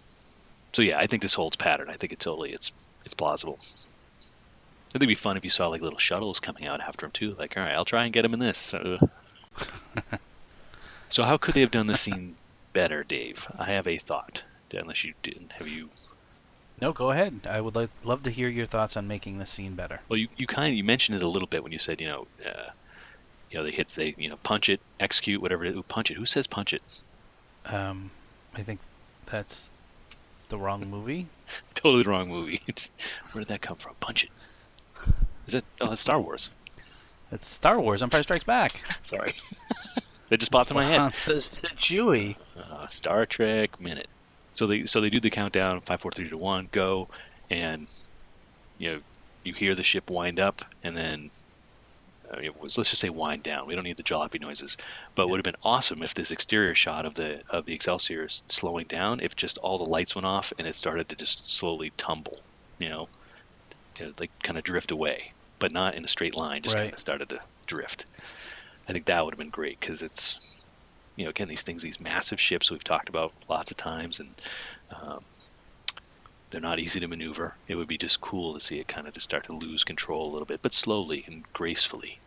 so 0.75 0.83
yeah, 0.83 0.99
I 0.99 1.07
think 1.07 1.23
this 1.23 1.35
holds 1.35 1.57
pattern. 1.57 1.89
I 1.91 1.97
think 1.97 2.13
it 2.13 2.21
totally 2.21 2.53
it's 2.53 2.71
it's 3.05 3.15
plausible. 3.15 3.59
I 3.61 4.93
think 4.93 5.03
it'd 5.03 5.09
be 5.09 5.15
fun 5.15 5.37
if 5.37 5.45
you 5.45 5.51
saw 5.51 5.69
like 5.69 5.83
little 5.83 5.99
shuttles 5.99 6.41
coming 6.41 6.67
out 6.67 6.81
after 6.81 7.07
him 7.07 7.13
too. 7.13 7.35
Like, 7.39 7.57
all 7.57 7.63
right, 7.63 7.75
I'll 7.75 7.85
try 7.85 8.05
and 8.05 8.13
get 8.13 8.25
him 8.25 8.35
in 8.35 8.41
this. 8.41 8.73
Uh, 8.73 8.99
so 11.09 11.25
how 11.25 11.37
could 11.39 11.55
they 11.55 11.61
have 11.63 11.71
done 11.71 11.87
this 11.87 12.01
scene 12.01 12.37
better, 12.73 13.05
Dave? 13.05 13.47
I 13.59 13.73
have 13.73 13.89
a 13.89 13.99
thought. 13.99 14.45
Unless 14.73 15.05
you 15.05 15.15
didn't, 15.23 15.53
have 15.53 15.69
you? 15.69 15.91
No, 16.81 16.93
go 16.93 17.11
ahead. 17.11 17.41
I 17.49 17.61
would 17.61 17.75
like, 17.75 17.91
love 18.05 18.23
to 18.25 18.31
hear 18.31 18.49
your 18.49 18.67
thoughts 18.67 18.97
on 18.97 19.09
making 19.09 19.39
this 19.39 19.51
scene 19.51 19.75
better. 19.75 20.01
Well, 20.09 20.19
you, 20.19 20.29
you 20.37 20.47
kind 20.47 20.69
of 20.69 20.75
you 20.75 20.85
mentioned 20.85 21.17
it 21.17 21.23
a 21.23 21.29
little 21.29 21.49
bit 21.49 21.63
when 21.63 21.73
you 21.73 21.79
said 21.79 22.01
you 22.01 22.07
know, 22.07 22.27
uh, 22.45 22.71
you 23.51 23.59
know 23.59 23.65
they 23.65 23.71
hit 23.71 23.91
say 23.91 24.15
you 24.19 24.29
know 24.29 24.37
punch 24.43 24.69
it, 24.69 24.81
execute 25.01 25.41
whatever. 25.41 25.65
it 25.65 25.71
is. 25.71 25.77
ooh, 25.77 25.83
punch 25.83 26.11
it. 26.11 26.17
Who 26.19 26.27
says 26.27 26.47
punch 26.47 26.73
it? 26.75 26.83
Um, 27.65 28.11
I 28.55 28.63
think 28.63 28.81
that's 29.27 29.73
the 30.51 30.59
wrong 30.59 30.87
movie. 30.91 31.29
totally 31.75 32.03
the 32.03 32.11
wrong 32.11 32.29
movie. 32.29 32.61
Where 33.33 33.43
did 33.43 33.49
that 33.49 33.63
come 33.63 33.77
from? 33.79 33.95
Punch 34.01 34.25
it. 34.25 34.31
Is 35.47 35.55
that? 35.55 35.65
Oh, 35.81 35.89
that's 35.89 36.01
Star 36.01 36.21
Wars. 36.21 36.51
It's 37.33 37.47
Star 37.47 37.81
Wars: 37.81 38.03
Empire 38.03 38.23
Strikes 38.23 38.45
Back. 38.45 38.81
Sorry, 39.03 39.35
that 40.29 40.39
just 40.41 40.53
popped 40.53 40.71
in 40.71 40.77
my 40.77 40.85
head. 40.85 41.13
It's 41.27 41.61
to 41.61 41.69
Chewie. 41.69 42.37
Uh, 42.57 42.87
Star 42.89 43.25
Trek 43.27 43.81
minute. 43.81 44.09
So 44.57 44.67
they 44.67 44.87
so 44.87 45.01
they 45.01 45.11
do 45.11 45.21
the 45.21 45.31
countdown 45.31 45.81
five, 45.83 46.01
four, 46.01 46.13
three, 46.13 46.29
two, 46.29 46.39
one, 46.39 46.69
go, 46.73 47.07
and 47.51 47.89
you 48.77 48.93
know 48.93 49.01
you 49.45 49.55
hear 49.55 49.75
the 49.75 49.83
ship 49.85 50.11
wind 50.11 50.41
up, 50.41 50.63
and 50.83 50.97
then 50.97 51.31
uh, 52.33 52.39
it 52.43 52.57
was, 52.57 52.77
let's 52.77 52.91
just 52.91 53.01
say 53.03 53.09
wind 53.11 53.43
down. 53.43 53.67
We 53.67 53.75
don't 53.75 53.85
need 53.85 53.97
the 53.97 54.03
jalopy 54.03 54.41
noises, 54.41 54.77
but 55.15 55.25
it 55.25 55.29
would 55.29 55.39
have 55.39 55.45
been 55.45 55.61
awesome 55.63 56.03
if 56.03 56.15
this 56.15 56.31
exterior 56.33 56.75
shot 56.75 57.07
of 57.07 57.15
the 57.15 57.43
of 57.51 57.65
the 57.67 57.75
Excelsior 57.75 58.27
is 58.27 58.43
slowing 58.51 58.87
down, 58.87 59.21
if 59.21 59.37
just 59.37 59.59
all 59.59 59.79
the 59.79 59.91
lights 59.91 60.15
went 60.15 60.27
off 60.27 60.53
and 60.59 60.67
it 60.67 60.75
started 60.75 61.09
to 61.09 61.17
just 61.17 61.45
slowly 61.57 61.93
tumble, 61.97 62.45
you 62.79 62.89
know, 62.89 63.09
to, 63.97 64.15
like 64.21 64.33
kind 64.45 64.59
of 64.59 64.65
drift 64.65 64.91
away, 64.93 65.33
but 65.61 65.73
not 65.73 65.95
in 65.95 66.05
a 66.05 66.09
straight 66.09 66.37
line, 66.37 66.63
just 66.63 66.77
Right. 66.77 66.83
kind 66.83 66.95
of 66.95 67.01
started 67.01 67.29
to 67.31 67.41
drift. 67.67 68.07
I 68.89 68.93
think 68.93 69.07
that 69.07 69.25
would 69.25 69.35
have 69.35 69.39
been 69.39 69.51
great 69.51 69.79
because 69.81 70.03
it's 70.03 70.39
you 71.17 71.25
know, 71.25 71.31
again, 71.31 71.49
these 71.49 71.63
things, 71.63 71.83
these 71.83 72.01
massive 72.01 72.39
ships 72.39 72.71
we've 72.71 72.85
talked 72.85 73.09
about 73.09 73.33
lots 73.49 73.71
of 73.71 73.77
times, 73.77 74.21
and 74.21 74.29
um, 74.95 75.21
they're 76.51 76.61
not 76.61 76.79
easy 76.79 77.01
to 77.01 77.09
maneuver. 77.09 77.55
It 77.69 77.75
would 77.75 77.89
be 77.89 77.99
just 77.99 78.21
cool 78.21 78.55
to 78.55 78.61
see 78.61 78.79
it 78.79 78.87
kind 78.87 79.09
of 79.09 79.15
just 79.15 79.25
start 79.25 79.45
to 79.45 79.53
lose 79.53 79.83
control 79.83 80.31
a 80.31 80.33
little 80.33 80.47
bit, 80.47 80.61
but 80.63 80.73
slowly 80.73 81.25
and 81.27 81.43
gracefully. 81.53 82.19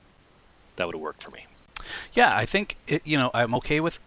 That 0.76 0.88
would 0.88 0.96
have 0.96 1.02
worked 1.02 1.24
for 1.24 1.32
me. 1.32 1.46
Yeah, 2.14 2.36
I 2.36 2.46
think 2.46 2.76
it, 2.88 3.06
you 3.06 3.18
know 3.18 3.32
I'm 3.34 3.54
okay 3.56 3.80
with, 3.80 4.00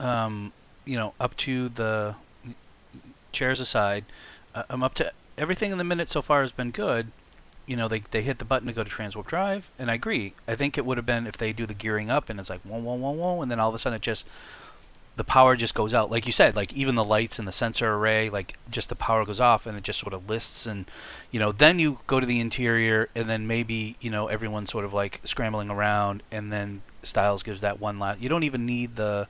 um, 0.00 0.52
you 0.84 0.96
know, 0.96 1.14
up 1.20 1.36
to 1.38 1.68
the 1.68 2.14
chairs 3.32 3.60
aside, 3.60 4.04
uh, 4.54 4.64
I'm 4.70 4.82
up 4.82 4.94
to 4.94 5.12
everything 5.36 5.70
in 5.70 5.78
the 5.78 5.84
minute 5.84 6.08
so 6.08 6.22
far 6.22 6.40
has 6.40 6.52
been 6.52 6.70
good. 6.70 7.12
You 7.66 7.76
know, 7.76 7.88
they 7.88 8.02
they 8.10 8.22
hit 8.22 8.38
the 8.38 8.44
button 8.44 8.66
to 8.68 8.72
go 8.72 8.84
to 8.84 8.90
transwarp 8.90 9.26
drive, 9.26 9.68
and 9.78 9.90
I 9.90 9.94
agree. 9.94 10.34
I 10.46 10.54
think 10.54 10.78
it 10.78 10.86
would 10.86 10.96
have 10.98 11.06
been 11.06 11.26
if 11.26 11.36
they 11.36 11.52
do 11.52 11.66
the 11.66 11.74
gearing 11.74 12.10
up 12.10 12.30
and 12.30 12.38
it's 12.38 12.50
like 12.50 12.62
whoa 12.62 12.78
whoa 12.78 12.94
whoa 12.94 13.10
whoa, 13.10 13.42
and 13.42 13.50
then 13.50 13.60
all 13.60 13.68
of 13.68 13.74
a 13.74 13.78
sudden 13.78 13.96
it 13.96 14.02
just 14.02 14.26
the 15.16 15.24
power 15.24 15.56
just 15.56 15.74
goes 15.74 15.94
out. 15.94 16.10
Like 16.10 16.26
you 16.26 16.32
said, 16.32 16.54
like 16.54 16.72
even 16.74 16.94
the 16.94 17.04
lights 17.04 17.38
and 17.38 17.48
the 17.48 17.52
sensor 17.52 17.94
array, 17.94 18.28
like 18.28 18.58
just 18.70 18.90
the 18.90 18.94
power 18.94 19.24
goes 19.24 19.40
off 19.40 19.66
and 19.66 19.76
it 19.76 19.82
just 19.82 19.98
sort 19.98 20.12
of 20.12 20.28
lists 20.28 20.66
and 20.66 20.84
you 21.30 21.40
know, 21.40 21.52
then 21.52 21.78
you 21.78 21.98
go 22.06 22.20
to 22.20 22.26
the 22.26 22.38
interior 22.38 23.08
and 23.14 23.28
then 23.28 23.46
maybe, 23.46 23.96
you 24.00 24.10
know, 24.10 24.26
everyone's 24.28 24.70
sort 24.70 24.84
of 24.84 24.92
like 24.92 25.20
scrambling 25.24 25.70
around 25.70 26.22
and 26.30 26.52
then 26.52 26.82
Styles 27.02 27.42
gives 27.42 27.60
that 27.60 27.80
one 27.80 27.98
last 27.98 28.20
you 28.20 28.28
don't 28.28 28.42
even 28.42 28.66
need 28.66 28.96
the 28.96 29.28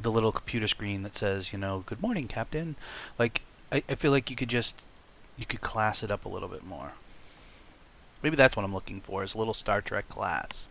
the 0.00 0.10
little 0.10 0.32
computer 0.32 0.68
screen 0.68 1.02
that 1.02 1.16
says, 1.16 1.52
you 1.52 1.58
know, 1.58 1.82
good 1.86 2.02
morning, 2.02 2.28
Captain. 2.28 2.76
Like 3.18 3.40
I, 3.70 3.82
I 3.88 3.94
feel 3.94 4.10
like 4.10 4.28
you 4.28 4.36
could 4.36 4.50
just 4.50 4.74
you 5.38 5.46
could 5.46 5.62
class 5.62 6.02
it 6.02 6.10
up 6.10 6.26
a 6.26 6.28
little 6.28 6.48
bit 6.48 6.64
more. 6.64 6.92
Maybe 8.22 8.36
that's 8.36 8.56
what 8.56 8.64
I'm 8.64 8.74
looking 8.74 9.00
for, 9.00 9.22
is 9.22 9.34
a 9.34 9.38
little 9.38 9.54
Star 9.54 9.80
Trek 9.80 10.08
class. 10.08 10.68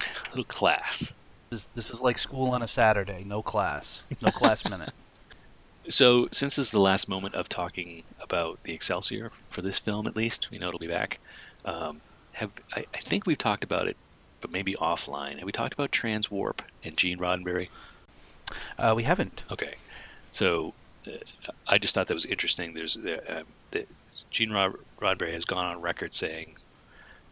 A 0.00 0.30
little 0.30 0.44
class. 0.44 1.12
This, 1.50 1.66
this 1.74 1.90
is 1.90 2.00
like 2.00 2.18
school 2.18 2.50
on 2.50 2.62
a 2.62 2.68
Saturday, 2.68 3.24
no 3.24 3.42
class, 3.42 4.02
no 4.22 4.30
class 4.30 4.64
minute. 4.68 4.92
So, 5.88 6.28
since 6.32 6.56
this 6.56 6.66
is 6.66 6.70
the 6.70 6.80
last 6.80 7.08
moment 7.08 7.34
of 7.34 7.48
talking 7.48 8.02
about 8.20 8.62
the 8.62 8.74
Excelsior 8.74 9.30
for 9.48 9.62
this 9.62 9.78
film, 9.78 10.06
at 10.06 10.16
least, 10.16 10.50
we 10.50 10.58
know 10.58 10.68
it'll 10.68 10.78
be 10.78 10.86
back. 10.86 11.18
Um, 11.64 12.00
have 12.32 12.50
I, 12.72 12.84
I 12.92 12.98
think 12.98 13.26
we've 13.26 13.38
talked 13.38 13.64
about 13.64 13.88
it, 13.88 13.96
but 14.40 14.52
maybe 14.52 14.74
offline. 14.74 15.36
Have 15.36 15.46
we 15.46 15.52
talked 15.52 15.72
about 15.72 15.90
Transwarp 15.90 16.60
and 16.84 16.96
Gene 16.96 17.18
Roddenberry? 17.18 17.68
Uh, 18.78 18.92
we 18.94 19.02
haven't. 19.02 19.42
Okay, 19.50 19.74
so 20.30 20.74
uh, 21.06 21.10
I 21.66 21.78
just 21.78 21.94
thought 21.94 22.06
that 22.08 22.14
was 22.14 22.26
interesting. 22.26 22.74
There's 22.74 22.96
uh, 22.96 23.18
uh, 23.26 23.42
the, 23.70 23.86
Gene 24.30 24.50
Rod- 24.50 24.78
Roddenberry 25.00 25.32
has 25.32 25.44
gone 25.44 25.64
on 25.64 25.80
record 25.80 26.12
saying 26.12 26.56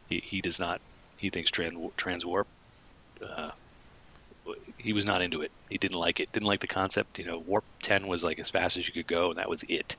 he, 0.08 0.22
he 0.24 0.40
does 0.40 0.58
not 0.60 0.80
he 1.16 1.30
thinks 1.30 1.50
trans 1.50 1.74
transwarp. 1.96 2.44
Uh, 3.22 3.50
he 4.78 4.92
was 4.92 5.06
not 5.06 5.22
into 5.22 5.42
it. 5.42 5.50
He 5.68 5.78
didn't 5.78 5.98
like 5.98 6.20
it. 6.20 6.30
Didn't 6.32 6.46
like 6.46 6.60
the 6.60 6.66
concept. 6.66 7.18
You 7.18 7.24
know, 7.24 7.38
warp 7.44 7.64
ten 7.82 8.06
was 8.06 8.22
like 8.22 8.38
as 8.38 8.50
fast 8.50 8.76
as 8.76 8.86
you 8.86 8.94
could 8.94 9.06
go, 9.06 9.30
and 9.30 9.38
that 9.38 9.48
was 9.48 9.64
it. 9.68 9.96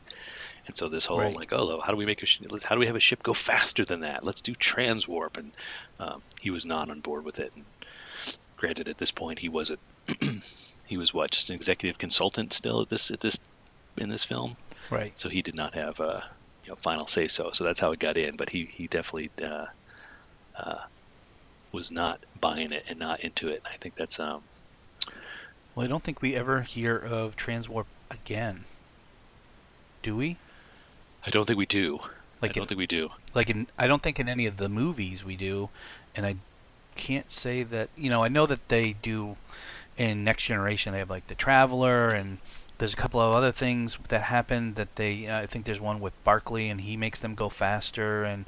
And 0.68 0.76
so 0.76 0.90
this 0.90 1.06
whole 1.06 1.20
Right. 1.20 1.36
like, 1.36 1.54
oh, 1.54 1.82
how 1.82 1.92
do 1.92 1.98
we 1.98 2.06
make 2.06 2.22
a 2.24 2.26
sh- 2.26 2.42
how 2.64 2.76
do 2.76 2.80
we 2.80 2.88
have 2.88 2.96
a 2.96 3.00
ship 3.02 3.24
go 3.24 3.34
faster 3.34 3.84
than 3.84 4.02
that? 4.02 4.24
Let's 4.24 4.42
do 4.42 4.54
transwarp. 4.54 5.38
And 5.38 5.54
um, 6.00 6.22
he 6.40 6.50
was 6.52 6.66
not 6.66 6.90
on 6.90 7.02
board 7.02 7.26
with 7.26 7.40
it. 7.40 7.52
And 7.56 7.66
granted, 8.56 8.88
at 8.88 8.98
this 8.98 9.12
point, 9.12 9.40
he 9.40 9.50
wasn't. 9.50 9.80
he 10.86 10.98
was 10.98 11.14
what 11.14 11.32
just 11.32 11.50
an 11.50 11.56
executive 11.56 11.98
consultant 11.98 12.54
still 12.54 12.82
at 12.82 12.90
this 12.90 13.12
at 13.12 13.20
this 13.20 13.40
in 13.98 14.08
this 14.08 14.24
film 14.24 14.56
Right. 14.90 15.12
so 15.20 15.28
he 15.28 15.42
did 15.42 15.56
not 15.56 15.74
have 15.74 16.00
a 16.00 16.24
you 16.64 16.70
know, 16.70 16.76
final 16.82 17.08
say 17.08 17.28
so 17.28 17.50
so 17.52 17.66
that's 17.66 17.80
how 17.80 17.92
it 17.92 18.00
got 18.00 18.16
in 18.16 18.38
but 18.38 18.50
he 18.50 18.70
he 18.72 18.88
definitely 18.88 19.30
uh, 19.44 19.66
uh, 20.58 20.80
was 21.72 21.92
not 21.92 22.20
buying 22.42 22.72
it 22.72 22.84
and 22.88 23.00
not 23.00 23.20
into 23.22 23.48
it 23.48 23.62
i 23.66 23.76
think 23.78 23.96
that's 23.96 24.20
um 24.20 24.42
Well, 25.76 25.86
I 25.86 25.88
don't 25.88 26.04
think 26.04 26.22
we 26.22 26.36
ever 26.36 26.62
hear 26.62 26.98
of 26.98 27.36
transwarp 27.36 27.86
again. 28.10 28.64
Do 30.02 30.16
we? 30.16 30.38
i 31.26 31.30
don't 31.30 31.46
think 31.46 31.58
we 31.60 31.66
do 31.66 32.00
Like 32.42 32.52
i 32.52 32.54
don't 32.54 32.64
in, 32.64 32.68
think 32.68 32.78
we 32.80 32.88
do 32.88 33.10
like 33.36 33.50
in 33.50 33.68
I 33.78 33.88
don't 33.88 34.02
think 34.02 34.20
in 34.20 34.30
any 34.30 34.46
of 34.46 34.58
the 34.58 34.70
movies 34.70 35.24
we 35.26 35.36
do, 35.36 35.70
and 36.16 36.26
I 36.26 36.36
can't 36.96 37.30
say 37.30 37.64
that 37.64 37.90
you 37.96 38.10
know 38.10 38.24
I 38.24 38.28
know 38.30 38.46
that 38.48 38.68
they 38.70 38.94
do 38.94 39.36
in 39.98 40.24
Next 40.24 40.44
Generation 40.44 40.94
they 40.94 41.00
have 41.00 41.10
like 41.10 41.28
the 41.28 41.36
Traveler 41.36 42.10
and 42.10 42.38
there's 42.78 42.94
a 42.94 42.98
couple 42.98 43.20
of 43.20 43.34
other 43.34 43.52
things 43.52 43.98
that 44.10 44.22
happen 44.24 44.74
that 44.76 44.96
they 44.96 45.28
uh, 45.28 45.40
I 45.42 45.46
think 45.46 45.66
there's 45.66 45.82
one 45.82 46.00
with 46.00 46.14
Barkley 46.24 46.70
and 46.70 46.82
he 46.82 46.96
makes 46.98 47.20
them 47.20 47.36
go 47.36 47.50
faster 47.50 48.24
and 48.24 48.46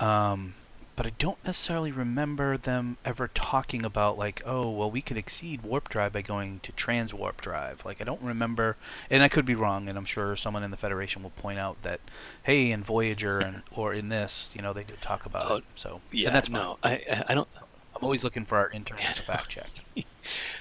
um, 0.00 0.54
but 0.96 1.06
I 1.06 1.12
don't 1.18 1.44
necessarily 1.44 1.90
remember 1.92 2.56
them 2.56 2.96
ever 3.04 3.28
talking 3.28 3.84
about 3.84 4.16
like, 4.18 4.42
oh, 4.46 4.70
well, 4.70 4.90
we 4.90 5.02
could 5.02 5.16
exceed 5.16 5.62
warp 5.62 5.88
drive 5.88 6.12
by 6.12 6.22
going 6.22 6.60
to 6.60 6.72
trans 6.72 7.12
warp 7.12 7.40
drive. 7.40 7.84
Like, 7.84 8.00
I 8.00 8.04
don't 8.04 8.22
remember, 8.22 8.76
and 9.10 9.22
I 9.22 9.28
could 9.28 9.44
be 9.44 9.54
wrong, 9.54 9.88
and 9.88 9.98
I'm 9.98 10.04
sure 10.04 10.36
someone 10.36 10.62
in 10.62 10.70
the 10.70 10.76
Federation 10.76 11.22
will 11.22 11.30
point 11.30 11.58
out 11.58 11.82
that, 11.82 12.00
hey, 12.44 12.70
in 12.70 12.82
Voyager 12.84 13.40
and 13.40 13.62
or 13.72 13.92
in 13.94 14.08
this, 14.08 14.50
you 14.54 14.62
know, 14.62 14.72
they 14.72 14.84
did 14.84 15.00
talk 15.02 15.26
about 15.26 15.50
Oh, 15.50 15.56
it. 15.56 15.64
So 15.74 16.00
Yeah, 16.12 16.28
and 16.28 16.36
that's 16.36 16.48
no, 16.48 16.78
fine. 16.82 17.00
I 17.08 17.12
I- 17.16 17.24
I 17.28 17.34
don't. 17.34 17.48
I'm 17.96 18.02
always 18.02 18.24
looking 18.24 18.44
for 18.44 18.58
our 18.58 18.70
interns 18.70 19.12
to 19.14 19.22
fact 19.22 19.48
check. 19.48 19.68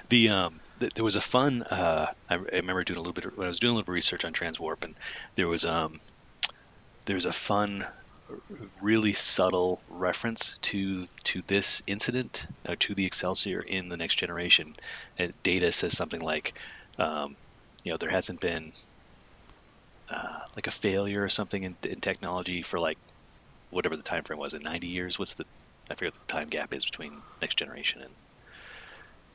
The 0.10 0.30
um, 0.30 0.60
th- 0.80 0.94
there 0.94 1.06
was 1.06 1.16
a 1.16 1.22
fun. 1.22 1.64
Uh, 1.64 2.08
I, 2.30 2.34
I 2.36 2.38
remember 2.38 2.84
doing 2.84 2.98
a 2.98 3.00
little 3.02 3.14
bit 3.14 3.26
of, 3.26 3.38
when 3.38 3.46
I 3.46 3.48
was 3.48 3.60
doing 3.60 3.74
a 3.74 3.78
little 3.78 3.94
research 3.94 4.26
on 4.26 4.34
transwarp, 4.34 4.84
and 4.84 4.96
there 5.36 5.48
was 5.48 5.64
um, 5.66 6.02
there 7.06 7.16
was 7.16 7.26
a 7.26 7.34
fun, 7.34 7.86
really 8.82 9.14
subtle 9.14 9.84
reference 9.88 10.58
to 10.64 11.08
to 11.26 11.42
this 11.48 11.82
incident, 11.88 12.48
uh, 12.68 12.76
to 12.80 12.96
the 12.96 13.06
Excelsior 13.06 13.62
in 13.62 13.90
the 13.90 13.98
Next 13.98 14.16
Generation. 14.16 14.74
And 15.18 15.34
Data 15.44 15.72
says 15.72 15.96
something 15.98 16.22
like, 16.22 16.60
um, 16.98 17.38
you 17.84 17.92
know, 17.92 17.98
there 17.98 18.10
hasn't 18.10 18.40
been 18.42 18.74
uh, 20.10 20.40
like 20.56 20.68
a 20.68 20.72
failure 20.72 21.24
or 21.24 21.30
something 21.30 21.64
in, 21.64 21.78
in 21.84 22.02
technology 22.02 22.62
for 22.62 22.80
like 22.80 23.00
whatever 23.70 23.96
the 23.98 24.04
time 24.04 24.24
frame 24.24 24.40
was 24.40 24.54
in 24.54 24.62
90 24.62 24.88
years. 24.88 25.20
What's 25.20 25.36
the 25.36 25.46
I 25.90 25.96
forget 25.96 26.14
what 26.14 26.28
the 26.28 26.34
time 26.34 26.50
gap 26.50 26.74
is 26.74 26.86
between 26.86 27.24
Next 27.42 27.58
Generation 27.58 28.02
and 28.02 28.16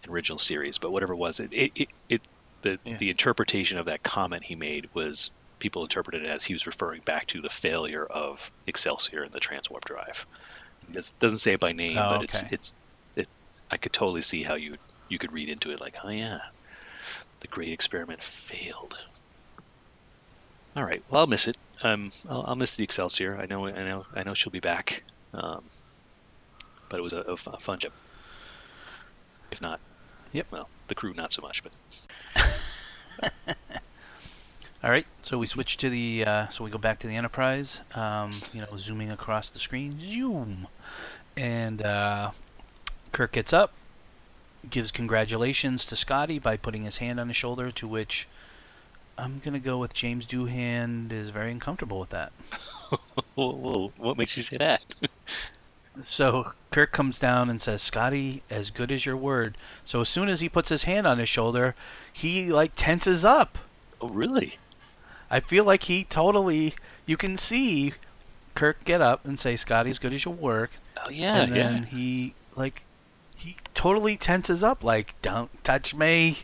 and 0.02 0.12
original 0.12 0.38
series, 0.38 0.78
but 0.78 0.90
whatever 0.92 1.14
it 1.14 1.18
was, 1.18 1.40
it 1.40 1.52
it, 1.52 1.72
it, 1.74 1.88
it 2.08 2.28
the 2.62 2.80
Yeah. 2.84 2.96
the 2.98 3.10
interpretation 3.10 3.78
of 3.78 3.86
that 3.86 4.02
comment 4.02 4.44
he 4.44 4.56
made 4.56 4.86
was 4.94 5.30
people 5.58 5.82
interpreted 5.82 6.22
it 6.24 6.28
as 6.28 6.44
he 6.44 6.52
was 6.54 6.66
referring 6.66 7.00
back 7.02 7.26
to 7.28 7.40
the 7.40 7.50
failure 7.50 8.06
of 8.06 8.50
Excelsior 8.66 9.22
and 9.22 9.32
the 9.32 9.40
transwarp 9.40 9.84
drive. 9.84 10.26
It 10.88 10.92
does- 10.92 11.12
doesn't 11.20 11.38
say 11.38 11.52
it 11.54 11.60
by 11.60 11.72
name, 11.72 11.96
Oh, 11.98 12.10
but 12.10 12.22
it's 12.24 12.36
okay. 12.36 12.48
it's 12.54 12.74
it. 13.16 13.26
I 13.70 13.76
could 13.76 13.92
totally 13.92 14.22
see 14.22 14.42
how 14.42 14.54
you 14.54 14.76
you 15.08 15.18
could 15.18 15.32
read 15.32 15.50
into 15.50 15.70
it 15.70 15.80
like, 15.80 15.96
oh 16.04 16.08
yeah, 16.10 16.38
the 17.40 17.48
great 17.48 17.72
experiment 17.72 18.22
failed. 18.22 18.96
All 20.76 20.84
right, 20.84 21.02
well 21.08 21.20
I'll 21.22 21.26
miss 21.26 21.48
it. 21.48 21.56
Um, 21.82 22.10
I'll, 22.28 22.44
I'll 22.48 22.56
miss 22.56 22.76
the 22.76 22.84
Excelsior. 22.84 23.36
I 23.36 23.46
know, 23.46 23.66
I 23.66 23.84
know, 23.84 24.04
I 24.14 24.22
know 24.22 24.34
she'll 24.34 24.52
be 24.52 24.60
back. 24.60 25.02
Um, 25.32 25.68
but 26.88 26.98
it 26.98 27.02
was 27.02 27.12
a, 27.12 27.20
a 27.20 27.36
fun 27.36 27.78
trip. 27.78 27.92
If 29.50 29.60
not, 29.60 29.80
Yep. 30.32 30.46
Well, 30.50 30.68
the 30.88 30.94
crew 30.94 31.12
not 31.16 31.32
so 31.32 31.40
much, 31.42 31.62
but 31.62 31.72
All 34.82 34.90
right, 34.90 35.06
so 35.22 35.38
we 35.38 35.46
switch 35.46 35.76
to 35.78 35.90
the, 35.90 36.24
uh, 36.24 36.48
so 36.50 36.62
we 36.62 36.70
go 36.70 36.78
back 36.78 37.00
to 37.00 37.08
the 37.08 37.16
Enterprise, 37.16 37.80
um, 37.96 38.30
you 38.52 38.60
know, 38.60 38.76
zooming 38.76 39.10
across 39.10 39.48
the 39.48 39.58
screen, 39.58 39.98
zoom, 40.00 40.68
and 41.36 41.82
uh, 41.82 42.30
Kirk 43.10 43.32
gets 43.32 43.52
up, 43.52 43.72
gives 44.70 44.92
congratulations 44.92 45.84
to 45.86 45.96
Scotty 45.96 46.38
by 46.38 46.56
putting 46.56 46.84
his 46.84 46.98
hand 46.98 47.18
on 47.18 47.26
his 47.26 47.36
shoulder, 47.36 47.72
to 47.72 47.88
which 47.88 48.28
I'm 49.18 49.40
gonna 49.44 49.58
go 49.58 49.78
with 49.78 49.94
James 49.94 50.24
Doohan 50.24 51.10
is 51.10 51.30
very 51.30 51.50
uncomfortable 51.50 51.98
with 51.98 52.10
that. 52.10 52.30
what 53.34 54.16
makes 54.16 54.36
you 54.36 54.42
say 54.44 54.58
that? 54.58 54.82
So 56.04 56.52
Kirk 56.70 56.92
comes 56.92 57.18
down 57.18 57.50
and 57.50 57.60
says, 57.60 57.82
"Scotty, 57.82 58.44
as 58.48 58.70
good 58.70 58.92
as 58.92 59.04
your 59.04 59.16
word." 59.16 59.58
So 59.84 60.00
as 60.00 60.08
soon 60.08 60.28
as 60.28 60.40
he 60.40 60.48
puts 60.48 60.68
his 60.68 60.84
hand 60.84 61.08
on 61.08 61.18
his 61.18 61.28
shoulder, 61.28 61.74
he 62.12 62.52
like 62.52 62.74
tenses 62.76 63.24
up. 63.24 63.58
oh, 64.00 64.08
really? 64.08 64.58
I 65.30 65.40
feel 65.40 65.64
like 65.64 65.84
he 65.84 66.04
totally. 66.04 66.74
You 67.06 67.16
can 67.16 67.36
see 67.36 67.94
Kirk 68.54 68.84
get 68.84 69.00
up 69.00 69.24
and 69.24 69.38
say, 69.38 69.56
"Scotty's 69.56 69.98
good 69.98 70.12
as 70.12 70.24
your 70.24 70.34
work," 70.34 70.72
Oh 71.04 71.10
yeah, 71.10 71.36
and 71.36 71.52
then 71.52 71.74
yeah. 71.74 71.84
he 71.84 72.34
like 72.56 72.84
he 73.36 73.56
totally 73.74 74.16
tenses 74.16 74.62
up, 74.62 74.82
like, 74.82 75.14
"Don't 75.22 75.62
touch 75.64 75.94
me." 75.94 76.38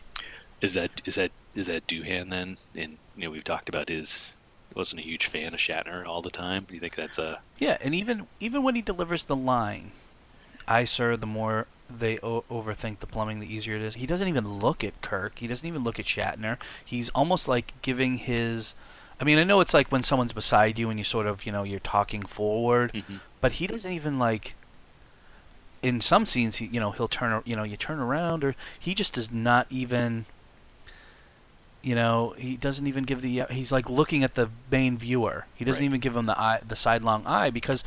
Is 0.61 0.73
that 0.75 1.01
is 1.05 1.15
that 1.15 1.31
is 1.55 1.67
that 1.67 1.87
Doohan 1.87 2.29
then? 2.29 2.57
And 2.75 2.97
you 3.15 3.25
know, 3.25 3.31
we've 3.31 3.43
talked 3.43 3.69
about 3.69 3.89
his 3.89 4.31
wasn't 4.75 5.01
a 5.01 5.05
huge 5.05 5.27
fan 5.27 5.53
of 5.53 5.59
Shatner 5.59 6.05
all 6.05 6.21
the 6.21 6.29
time. 6.29 6.65
Do 6.67 6.73
you 6.73 6.79
think 6.79 6.95
that's 6.95 7.17
a 7.17 7.39
Yeah, 7.57 7.77
and 7.81 7.95
even 7.95 8.27
even 8.39 8.63
when 8.63 8.75
he 8.75 8.81
delivers 8.81 9.25
the 9.25 9.35
line, 9.35 9.91
"I 10.67 10.85
sir, 10.85 11.15
the 11.17 11.25
more 11.25 11.67
they 11.89 12.17
o- 12.19 12.43
overthink 12.49 12.99
the 12.99 13.07
plumbing, 13.07 13.39
the 13.39 13.53
easier 13.53 13.75
it 13.75 13.81
is." 13.81 13.95
He 13.95 14.05
doesn't 14.05 14.27
even 14.27 14.47
look 14.47 14.83
at 14.83 15.01
Kirk. 15.01 15.39
He 15.39 15.47
doesn't 15.47 15.67
even 15.67 15.83
look 15.83 15.99
at 15.99 16.05
Shatner. 16.05 16.57
He's 16.83 17.09
almost 17.09 17.47
like 17.47 17.73
giving 17.81 18.17
his. 18.17 18.75
I 19.19 19.23
mean, 19.23 19.37
I 19.37 19.43
know 19.43 19.61
it's 19.61 19.73
like 19.73 19.91
when 19.91 20.03
someone's 20.03 20.33
beside 20.33 20.77
you 20.77 20.89
and 20.89 20.99
you 20.99 21.05
sort 21.05 21.25
of, 21.25 21.45
you 21.45 21.51
know, 21.51 21.63
you're 21.63 21.79
talking 21.79 22.23
forward, 22.23 22.91
Mhm. 22.93 23.21
but 23.39 23.53
he 23.53 23.67
doesn't 23.67 23.91
even 23.91 24.19
like. 24.19 24.55
In 25.81 26.01
some 26.01 26.25
scenes, 26.25 26.55
he, 26.55 26.65
you 26.65 26.79
know, 26.79 26.91
he'll 26.91 27.07
turn, 27.07 27.43
you 27.45 27.55
know, 27.55 27.61
you 27.63 27.77
turn 27.77 27.99
around, 27.99 28.43
or 28.43 28.55
he 28.79 28.95
just 28.95 29.13
does 29.13 29.31
not 29.31 29.67
even. 29.69 30.25
You 31.83 31.93
know, 31.93 32.33
he 32.39 32.57
doesn't 32.57 32.87
even 32.87 33.03
give 33.03 33.21
the. 33.21 33.43
He's 33.51 33.71
like 33.71 33.87
looking 33.87 34.23
at 34.23 34.33
the 34.33 34.49
main 34.71 34.97
viewer. 34.97 35.45
He 35.53 35.63
doesn't 35.63 35.79
Right. 35.81 35.85
even 35.85 35.99
give 35.99 36.17
him 36.17 36.25
the 36.25 36.37
eye, 36.39 36.59
the 36.67 36.75
sidelong 36.75 37.27
eye, 37.27 37.51
because 37.51 37.83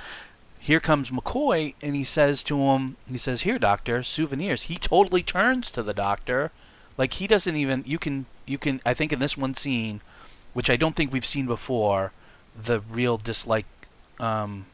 here 0.58 0.80
comes 0.80 1.10
McCoy, 1.10 1.74
and 1.80 1.94
he 1.94 2.04
says 2.04 2.42
to 2.44 2.58
him, 2.58 2.96
he 3.08 3.18
says, 3.18 3.42
"Here, 3.42 3.58
doctor, 3.58 4.02
souvenirs." 4.02 4.62
He 4.62 4.76
totally 4.76 5.22
turns 5.22 5.70
to 5.70 5.82
the 5.82 5.94
doctor, 5.94 6.50
like 6.96 7.14
he 7.14 7.26
doesn't 7.26 7.56
even. 7.56 7.84
You 7.86 7.98
can, 7.98 8.26
you 8.46 8.58
can. 8.58 8.80
I 8.84 8.94
think 8.94 9.12
in 9.12 9.18
this 9.18 9.36
one 9.36 9.54
scene, 9.54 10.00
which 10.52 10.68
I 10.68 10.76
don't 10.76 10.96
think 10.96 11.12
we've 11.12 11.24
seen 11.24 11.46
before, 11.46 12.12
the 12.60 12.80
real 12.80 13.16
dislike 13.16 13.66
um, 14.18 14.66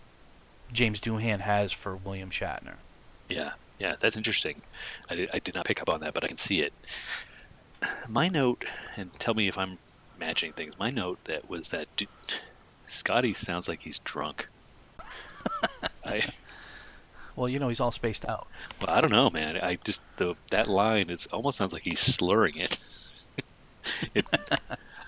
James 0.73 1.01
Doohan 1.01 1.41
has 1.41 1.73
for 1.73 1.97
William 1.97 2.31
Shatner. 2.31 2.75
Yeah, 3.29 3.53
yeah, 3.79 3.97
that's 3.99 4.17
interesting. 4.17 4.63
I 5.09 5.15
did, 5.15 5.31
I 5.33 5.39
did 5.39 5.55
not 5.55 5.67
pick 5.67 5.81
up 5.83 5.89
on 5.89 6.01
that, 6.01 6.15
but 6.15 6.25
I 6.25 6.29
can 6.29 6.37
see 6.37 6.61
it. 6.61 6.73
My 8.09 8.29
note, 8.29 8.65
and 8.97 9.13
tell 9.15 9.35
me 9.35 9.49
if 9.49 9.59
I'm 9.59 9.79
imagining 10.17 10.53
things. 10.55 10.79
My 10.79 10.91
note 10.91 11.19
that 11.25 11.49
was 11.49 11.69
that 11.71 11.89
Scotty 12.89 13.35
sounds 13.35 13.69
like 13.69 13.81
he's 13.81 13.99
drunk. 14.01 14.47
I 16.05 16.23
Well, 17.37 17.49
you 17.49 17.59
know, 17.59 17.69
he's 17.69 17.81
all 17.81 17.91
spaced 17.91 18.25
out. 18.25 18.47
well, 18.81 18.91
I 18.91 19.01
don't 19.01 19.11
know, 19.11 19.31
man. 19.31 19.57
I 19.57 19.77
just 19.77 20.03
the 20.17 20.35
that 20.51 20.69
line 20.69 21.11
is 21.11 21.27
almost 21.29 21.59
sounds 21.59 21.73
like 21.73 21.83
he's 21.83 22.01
slurring 22.01 22.57
it. 22.57 22.79
it 24.15 24.27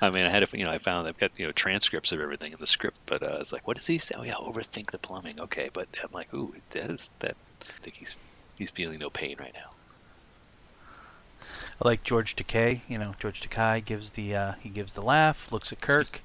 I 0.01 0.11
mean, 0.11 0.27
I 0.27 0.29
had 0.29 0.47
to, 0.47 0.59
you 0.59 0.65
know, 0.65 0.71
I 0.71 0.79
found 0.79 1.09
I've 1.09 1.19
got 1.19 1.33
you 1.37 1.47
know 1.47 1.53
transcripts 1.53 2.13
of 2.13 2.21
everything 2.21 2.53
in 2.53 2.59
the 2.61 2.67
script, 2.67 2.99
but 3.07 3.23
uh, 3.23 3.39
it's 3.41 3.53
like, 3.53 3.67
what 3.67 3.77
does 3.77 3.87
he 3.87 3.99
say? 3.99 4.15
Oh 4.19 4.23
yeah, 4.23 4.35
overthink 4.35 4.91
the 4.91 4.99
plumbing. 4.99 5.41
Okay, 5.41 5.71
but 5.73 5.89
I'm 6.03 6.11
like, 6.13 6.33
ooh, 6.35 6.55
that 6.71 6.91
is 6.91 7.11
that. 7.21 7.37
I 7.63 7.83
think 7.83 7.97
he's 7.97 8.17
he's 8.57 8.71
feeling 8.71 8.99
no 8.99 9.11
pain 9.11 9.37
right 9.39 9.55
now. 9.55 9.71
I 11.81 11.89
like 11.89 12.03
George 12.03 12.37
Takei, 12.37 12.81
you 12.89 12.99
know, 12.99 13.15
George 13.19 13.41
Takei 13.41 13.85
gives 13.85 14.11
the 14.11 14.35
uh, 14.35 14.53
he 14.61 14.69
gives 14.69 14.95
the 14.95 15.03
laugh, 15.03 15.51
looks 15.53 15.73
at 15.73 15.81
Kirk, 15.81 16.23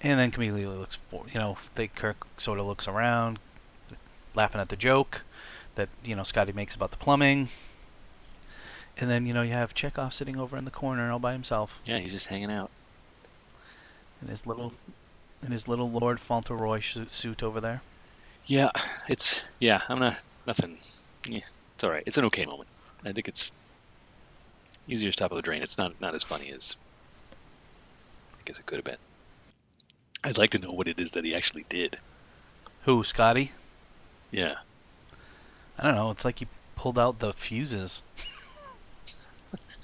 and 0.00 0.18
then 0.18 0.32
immediately 0.34 0.66
looks 0.76 0.98
for 1.10 1.24
you 1.32 1.38
know, 1.38 1.58
they 1.74 1.88
Kirk 1.88 2.26
sort 2.36 2.58
of 2.58 2.66
looks 2.66 2.86
around, 2.86 3.38
laughing 4.38 4.60
at 4.60 4.70
the 4.70 4.76
joke 4.76 5.22
that 5.74 5.88
you 6.02 6.16
know 6.16 6.22
Scotty 6.22 6.52
makes 6.52 6.74
about 6.74 6.90
the 6.92 6.96
plumbing, 6.96 7.48
and 8.96 9.10
then 9.10 9.26
you 9.26 9.34
know 9.34 9.42
you 9.42 9.52
have 9.52 9.74
Chekov 9.74 10.12
sitting 10.14 10.38
over 10.38 10.56
in 10.56 10.64
the 10.64 10.70
corner 10.70 11.10
all 11.12 11.18
by 11.18 11.32
himself 11.32 11.78
Yeah, 11.84 11.98
he's 11.98 12.12
just 12.12 12.26
hanging 12.28 12.50
out. 12.50 12.70
in 14.22 14.28
his 14.28 14.46
little 14.46 14.72
in 15.44 15.52
his 15.52 15.68
little 15.68 15.90
Lord 15.90 16.18
Fauntleroy 16.20 16.80
suit 16.80 17.42
over 17.42 17.60
there. 17.60 17.82
Yeah, 18.46 18.70
it's 19.08 19.40
yeah. 19.60 19.82
I'm 19.88 19.98
not 19.98 20.16
nothing. 20.46 20.78
Yeah, 21.26 21.40
it's 21.74 21.84
all 21.84 21.90
right. 21.90 22.02
It's 22.06 22.16
an 22.16 22.24
okay 22.26 22.46
moment. 22.46 22.68
I 23.04 23.12
think 23.12 23.28
it's 23.28 23.50
easier 24.88 25.10
to 25.10 25.16
top 25.16 25.30
of 25.32 25.36
the 25.36 25.42
drain. 25.42 25.62
It's 25.62 25.76
not 25.78 26.00
not 26.00 26.14
as 26.14 26.22
funny 26.22 26.50
as 26.50 26.74
I 28.34 28.42
guess 28.46 28.58
it 28.58 28.66
could 28.66 28.78
have 28.78 28.84
been. 28.84 28.96
I'd 30.24 30.38
like 30.38 30.50
to 30.50 30.58
know 30.58 30.72
what 30.72 30.88
it 30.88 30.98
is 30.98 31.12
that 31.12 31.24
he 31.24 31.34
actually 31.34 31.64
did. 31.68 31.98
Who 32.84 33.04
Scotty? 33.04 33.52
Yeah. 34.30 34.56
I 35.78 35.82
don't 35.82 35.94
know. 35.94 36.10
It's 36.10 36.24
like 36.24 36.40
he 36.40 36.48
pulled 36.76 36.98
out 36.98 37.18
the 37.20 37.32
fuses. 37.32 38.02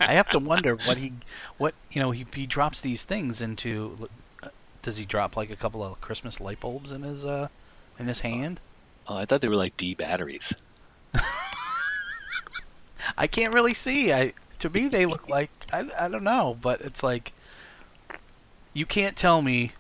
I 0.00 0.12
have 0.14 0.28
to 0.30 0.38
wonder 0.38 0.74
what 0.74 0.98
he, 0.98 1.12
what 1.56 1.74
you 1.90 2.00
know, 2.00 2.10
he 2.12 2.26
he 2.34 2.46
drops 2.46 2.80
these 2.80 3.02
things 3.04 3.40
into. 3.40 4.08
uh, 4.42 4.48
Does 4.82 4.98
he 4.98 5.04
drop 5.04 5.36
like 5.36 5.50
a 5.50 5.56
couple 5.56 5.82
of 5.82 6.00
Christmas 6.00 6.40
light 6.40 6.60
bulbs 6.60 6.90
in 6.92 7.02
his 7.02 7.24
uh, 7.24 7.48
in 7.98 8.06
his 8.06 8.20
hand? 8.20 8.60
Oh, 9.06 9.16
I 9.16 9.24
thought 9.24 9.40
they 9.40 9.48
were 9.48 9.56
like 9.56 9.76
D 9.76 9.94
batteries. 9.94 10.52
I 13.16 13.26
can't 13.26 13.52
really 13.54 13.74
see. 13.74 14.12
I 14.12 14.32
to 14.60 14.70
me 14.70 14.88
they 14.88 15.06
look 15.06 15.28
like 15.28 15.50
I 15.72 15.88
I 15.98 16.08
don't 16.08 16.24
know, 16.24 16.56
but 16.60 16.80
it's 16.80 17.02
like 17.02 17.32
you 18.72 18.86
can't 18.86 19.16
tell 19.16 19.42
me 19.42 19.72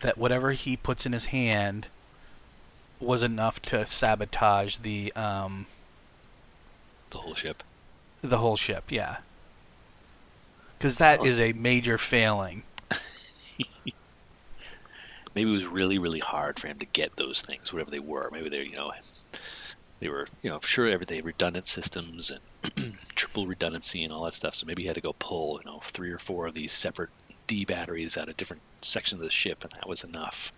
that 0.00 0.18
whatever 0.18 0.52
he 0.52 0.76
puts 0.76 1.06
in 1.06 1.12
his 1.12 1.26
hand 1.26 1.88
was 3.00 3.22
enough 3.22 3.60
to 3.62 3.86
sabotage 3.86 4.76
the 4.76 5.12
um 5.14 5.66
The 7.10 7.18
whole 7.18 7.34
ship. 7.34 7.62
the 8.22 8.38
whole 8.38 8.56
ship. 8.56 8.90
Yeah. 8.90 9.18
Because 10.78 10.96
that 10.98 11.20
Oh. 11.20 11.24
is 11.24 11.38
a 11.40 11.52
major 11.52 11.98
failing. 11.98 12.62
Maybe 15.34 15.50
it 15.50 15.52
was 15.52 15.66
really 15.66 15.98
really 15.98 16.18
hard 16.18 16.58
for 16.58 16.66
him 16.68 16.78
to 16.78 16.86
get 16.86 17.16
those 17.16 17.42
things, 17.42 17.72
whatever 17.72 17.90
they 17.90 17.98
were. 18.00 18.28
Maybe 18.32 18.48
they're 18.48 18.62
you 18.62 18.74
know 18.74 18.92
they 20.00 20.08
were, 20.08 20.28
you 20.42 20.50
know, 20.50 20.60
sure 20.60 20.88
every 20.88 21.06
they 21.06 21.16
had 21.16 21.24
redundant 21.24 21.66
systems 21.66 22.30
and 22.30 22.94
triple 23.16 23.46
redundancy 23.48 24.04
and 24.04 24.12
all 24.12 24.24
that 24.24 24.34
stuff. 24.34 24.54
So 24.54 24.64
maybe 24.66 24.82
he 24.82 24.86
had 24.86 24.94
to 24.94 25.00
go 25.00 25.12
pull, 25.18 25.60
you 25.64 25.68
know, 25.70 25.80
three 25.84 26.10
or 26.12 26.18
four 26.18 26.46
of 26.46 26.54
these 26.54 26.72
separate 26.72 27.10
D 27.48 27.64
batteries 27.64 28.16
out 28.16 28.28
of 28.28 28.36
different 28.36 28.62
sections 28.82 29.20
of 29.20 29.24
the 29.24 29.30
ship, 29.32 29.62
and 29.64 29.72
that 29.72 29.88
was 29.88 30.04
enough. 30.04 30.52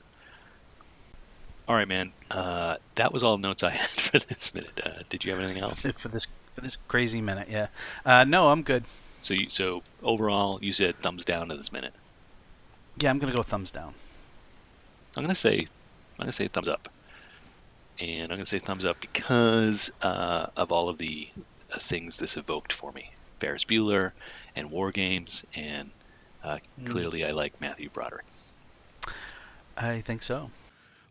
All 1.71 1.77
right, 1.77 1.87
man. 1.87 2.11
Uh, 2.33 2.79
that 2.97 3.13
was 3.13 3.23
all 3.23 3.37
the 3.37 3.43
notes 3.43 3.63
I 3.63 3.71
had 3.71 3.89
for 3.91 4.19
this 4.19 4.53
minute. 4.53 4.81
Uh, 4.85 5.05
did 5.09 5.25
you 5.25 5.31
have 5.31 5.39
anything 5.39 5.63
else? 5.63 5.87
for 5.99 6.09
this 6.09 6.27
for 6.57 6.63
this 6.63 6.77
crazy 6.89 7.21
minute. 7.21 7.47
Yeah. 7.49 7.69
Uh, 8.05 8.25
no, 8.25 8.51
I'm 8.51 8.65
good. 8.65 8.83
So, 9.21 9.35
you, 9.35 9.49
so 9.51 9.85
overall, 10.03 10.59
you 10.61 10.73
said 10.73 10.99
thumbs 10.99 11.25
down 11.25 11.49
to 11.51 11.57
this 11.57 11.71
minute. 11.71 11.95
Yeah, 12.99 13.11
I'm 13.11 13.21
gonna 13.21 13.33
go 13.33 13.45
thumbs 13.45 13.71
down. 13.71 13.95
I'm 15.17 15.23
gonna 15.23 15.33
say, 15.33 15.61
I'm 15.61 16.25
gonna 16.25 16.33
say 16.33 16.49
thumbs 16.49 16.67
up, 16.67 16.89
and 18.01 18.33
I'm 18.33 18.37
gonna 18.37 18.47
say 18.47 18.59
thumbs 18.59 18.85
up 18.85 19.01
because 19.01 19.93
uh, 20.03 20.47
of 20.57 20.73
all 20.73 20.89
of 20.89 20.99
the 20.99 21.29
uh, 21.73 21.79
things 21.79 22.19
this 22.19 22.37
evoked 22.37 22.73
for 22.73 22.91
me: 22.91 23.13
Ferris 23.39 23.63
Bueller 23.63 24.11
and 24.57 24.73
War 24.73 24.91
Games, 24.91 25.45
and 25.55 25.93
uh, 26.43 26.59
Mm. 26.81 26.91
clearly 26.91 27.25
I 27.25 27.31
like 27.31 27.61
Matthew 27.61 27.91
Broderick. 27.91 28.27
I 29.77 30.01
think 30.01 30.25
so. 30.25 30.51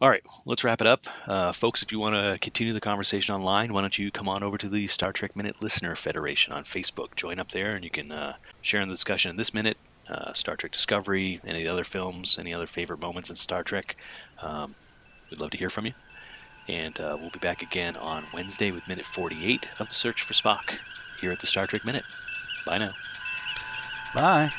All 0.01 0.09
right, 0.09 0.23
let's 0.45 0.63
wrap 0.63 0.79
it 0.79 0.87
up. 0.87 1.01
Uh, 1.27 1.51
folks, 1.51 1.83
if 1.83 1.91
you 1.91 1.99
want 1.99 2.15
to 2.15 2.37
continue 2.39 2.71
the 2.73 2.79
conversation 2.79 3.35
online, 3.35 3.73
why 3.73 3.81
don't 3.81 3.97
you 3.97 4.11
come 4.11 4.29
on 4.29 4.43
over 4.43 4.57
to 4.57 4.69
the 4.69 4.87
Star 4.87 5.11
Trek 5.11 5.35
Minute 5.35 5.61
Listener 5.61 5.93
Federation 5.93 6.53
on 6.53 6.63
Facebook? 6.63 7.07
Join 7.17 7.37
up 7.37 7.49
there 7.49 7.71
and 7.71 7.83
you 7.83 7.91
can 7.91 8.09
uh, 8.09 8.33
share 8.61 8.79
in 8.79 8.87
the 8.87 8.93
discussion 8.93 9.31
in 9.31 9.35
this 9.35 9.53
minute, 9.53 9.77
uh, 10.09 10.31
Star 10.31 10.55
Trek 10.55 10.71
Discovery, 10.71 11.39
any 11.45 11.67
other 11.67 11.83
films, 11.83 12.37
any 12.39 12.53
other 12.53 12.67
favorite 12.67 13.01
moments 13.01 13.29
in 13.29 13.35
Star 13.35 13.61
Trek. 13.61 13.99
Um, 14.41 14.73
we'd 15.29 15.41
love 15.41 15.49
to 15.51 15.57
hear 15.57 15.69
from 15.69 15.87
you. 15.87 15.93
And 16.69 16.97
uh, 16.99 17.17
we'll 17.19 17.31
be 17.31 17.39
back 17.39 17.61
again 17.61 17.97
on 17.97 18.29
Wednesday 18.31 18.71
with 18.71 18.87
minute 18.87 19.05
48 19.05 19.67
of 19.79 19.89
The 19.89 19.95
Search 19.95 20.21
for 20.21 20.33
Spock 20.33 20.79
here 21.15 21.31
at 21.31 21.39
the 21.39 21.47
Star 21.47 21.67
Trek 21.67 21.83
Minute. 21.83 22.05
Bye 22.65 22.77
now. 22.77 22.93
Bye. 24.13 24.53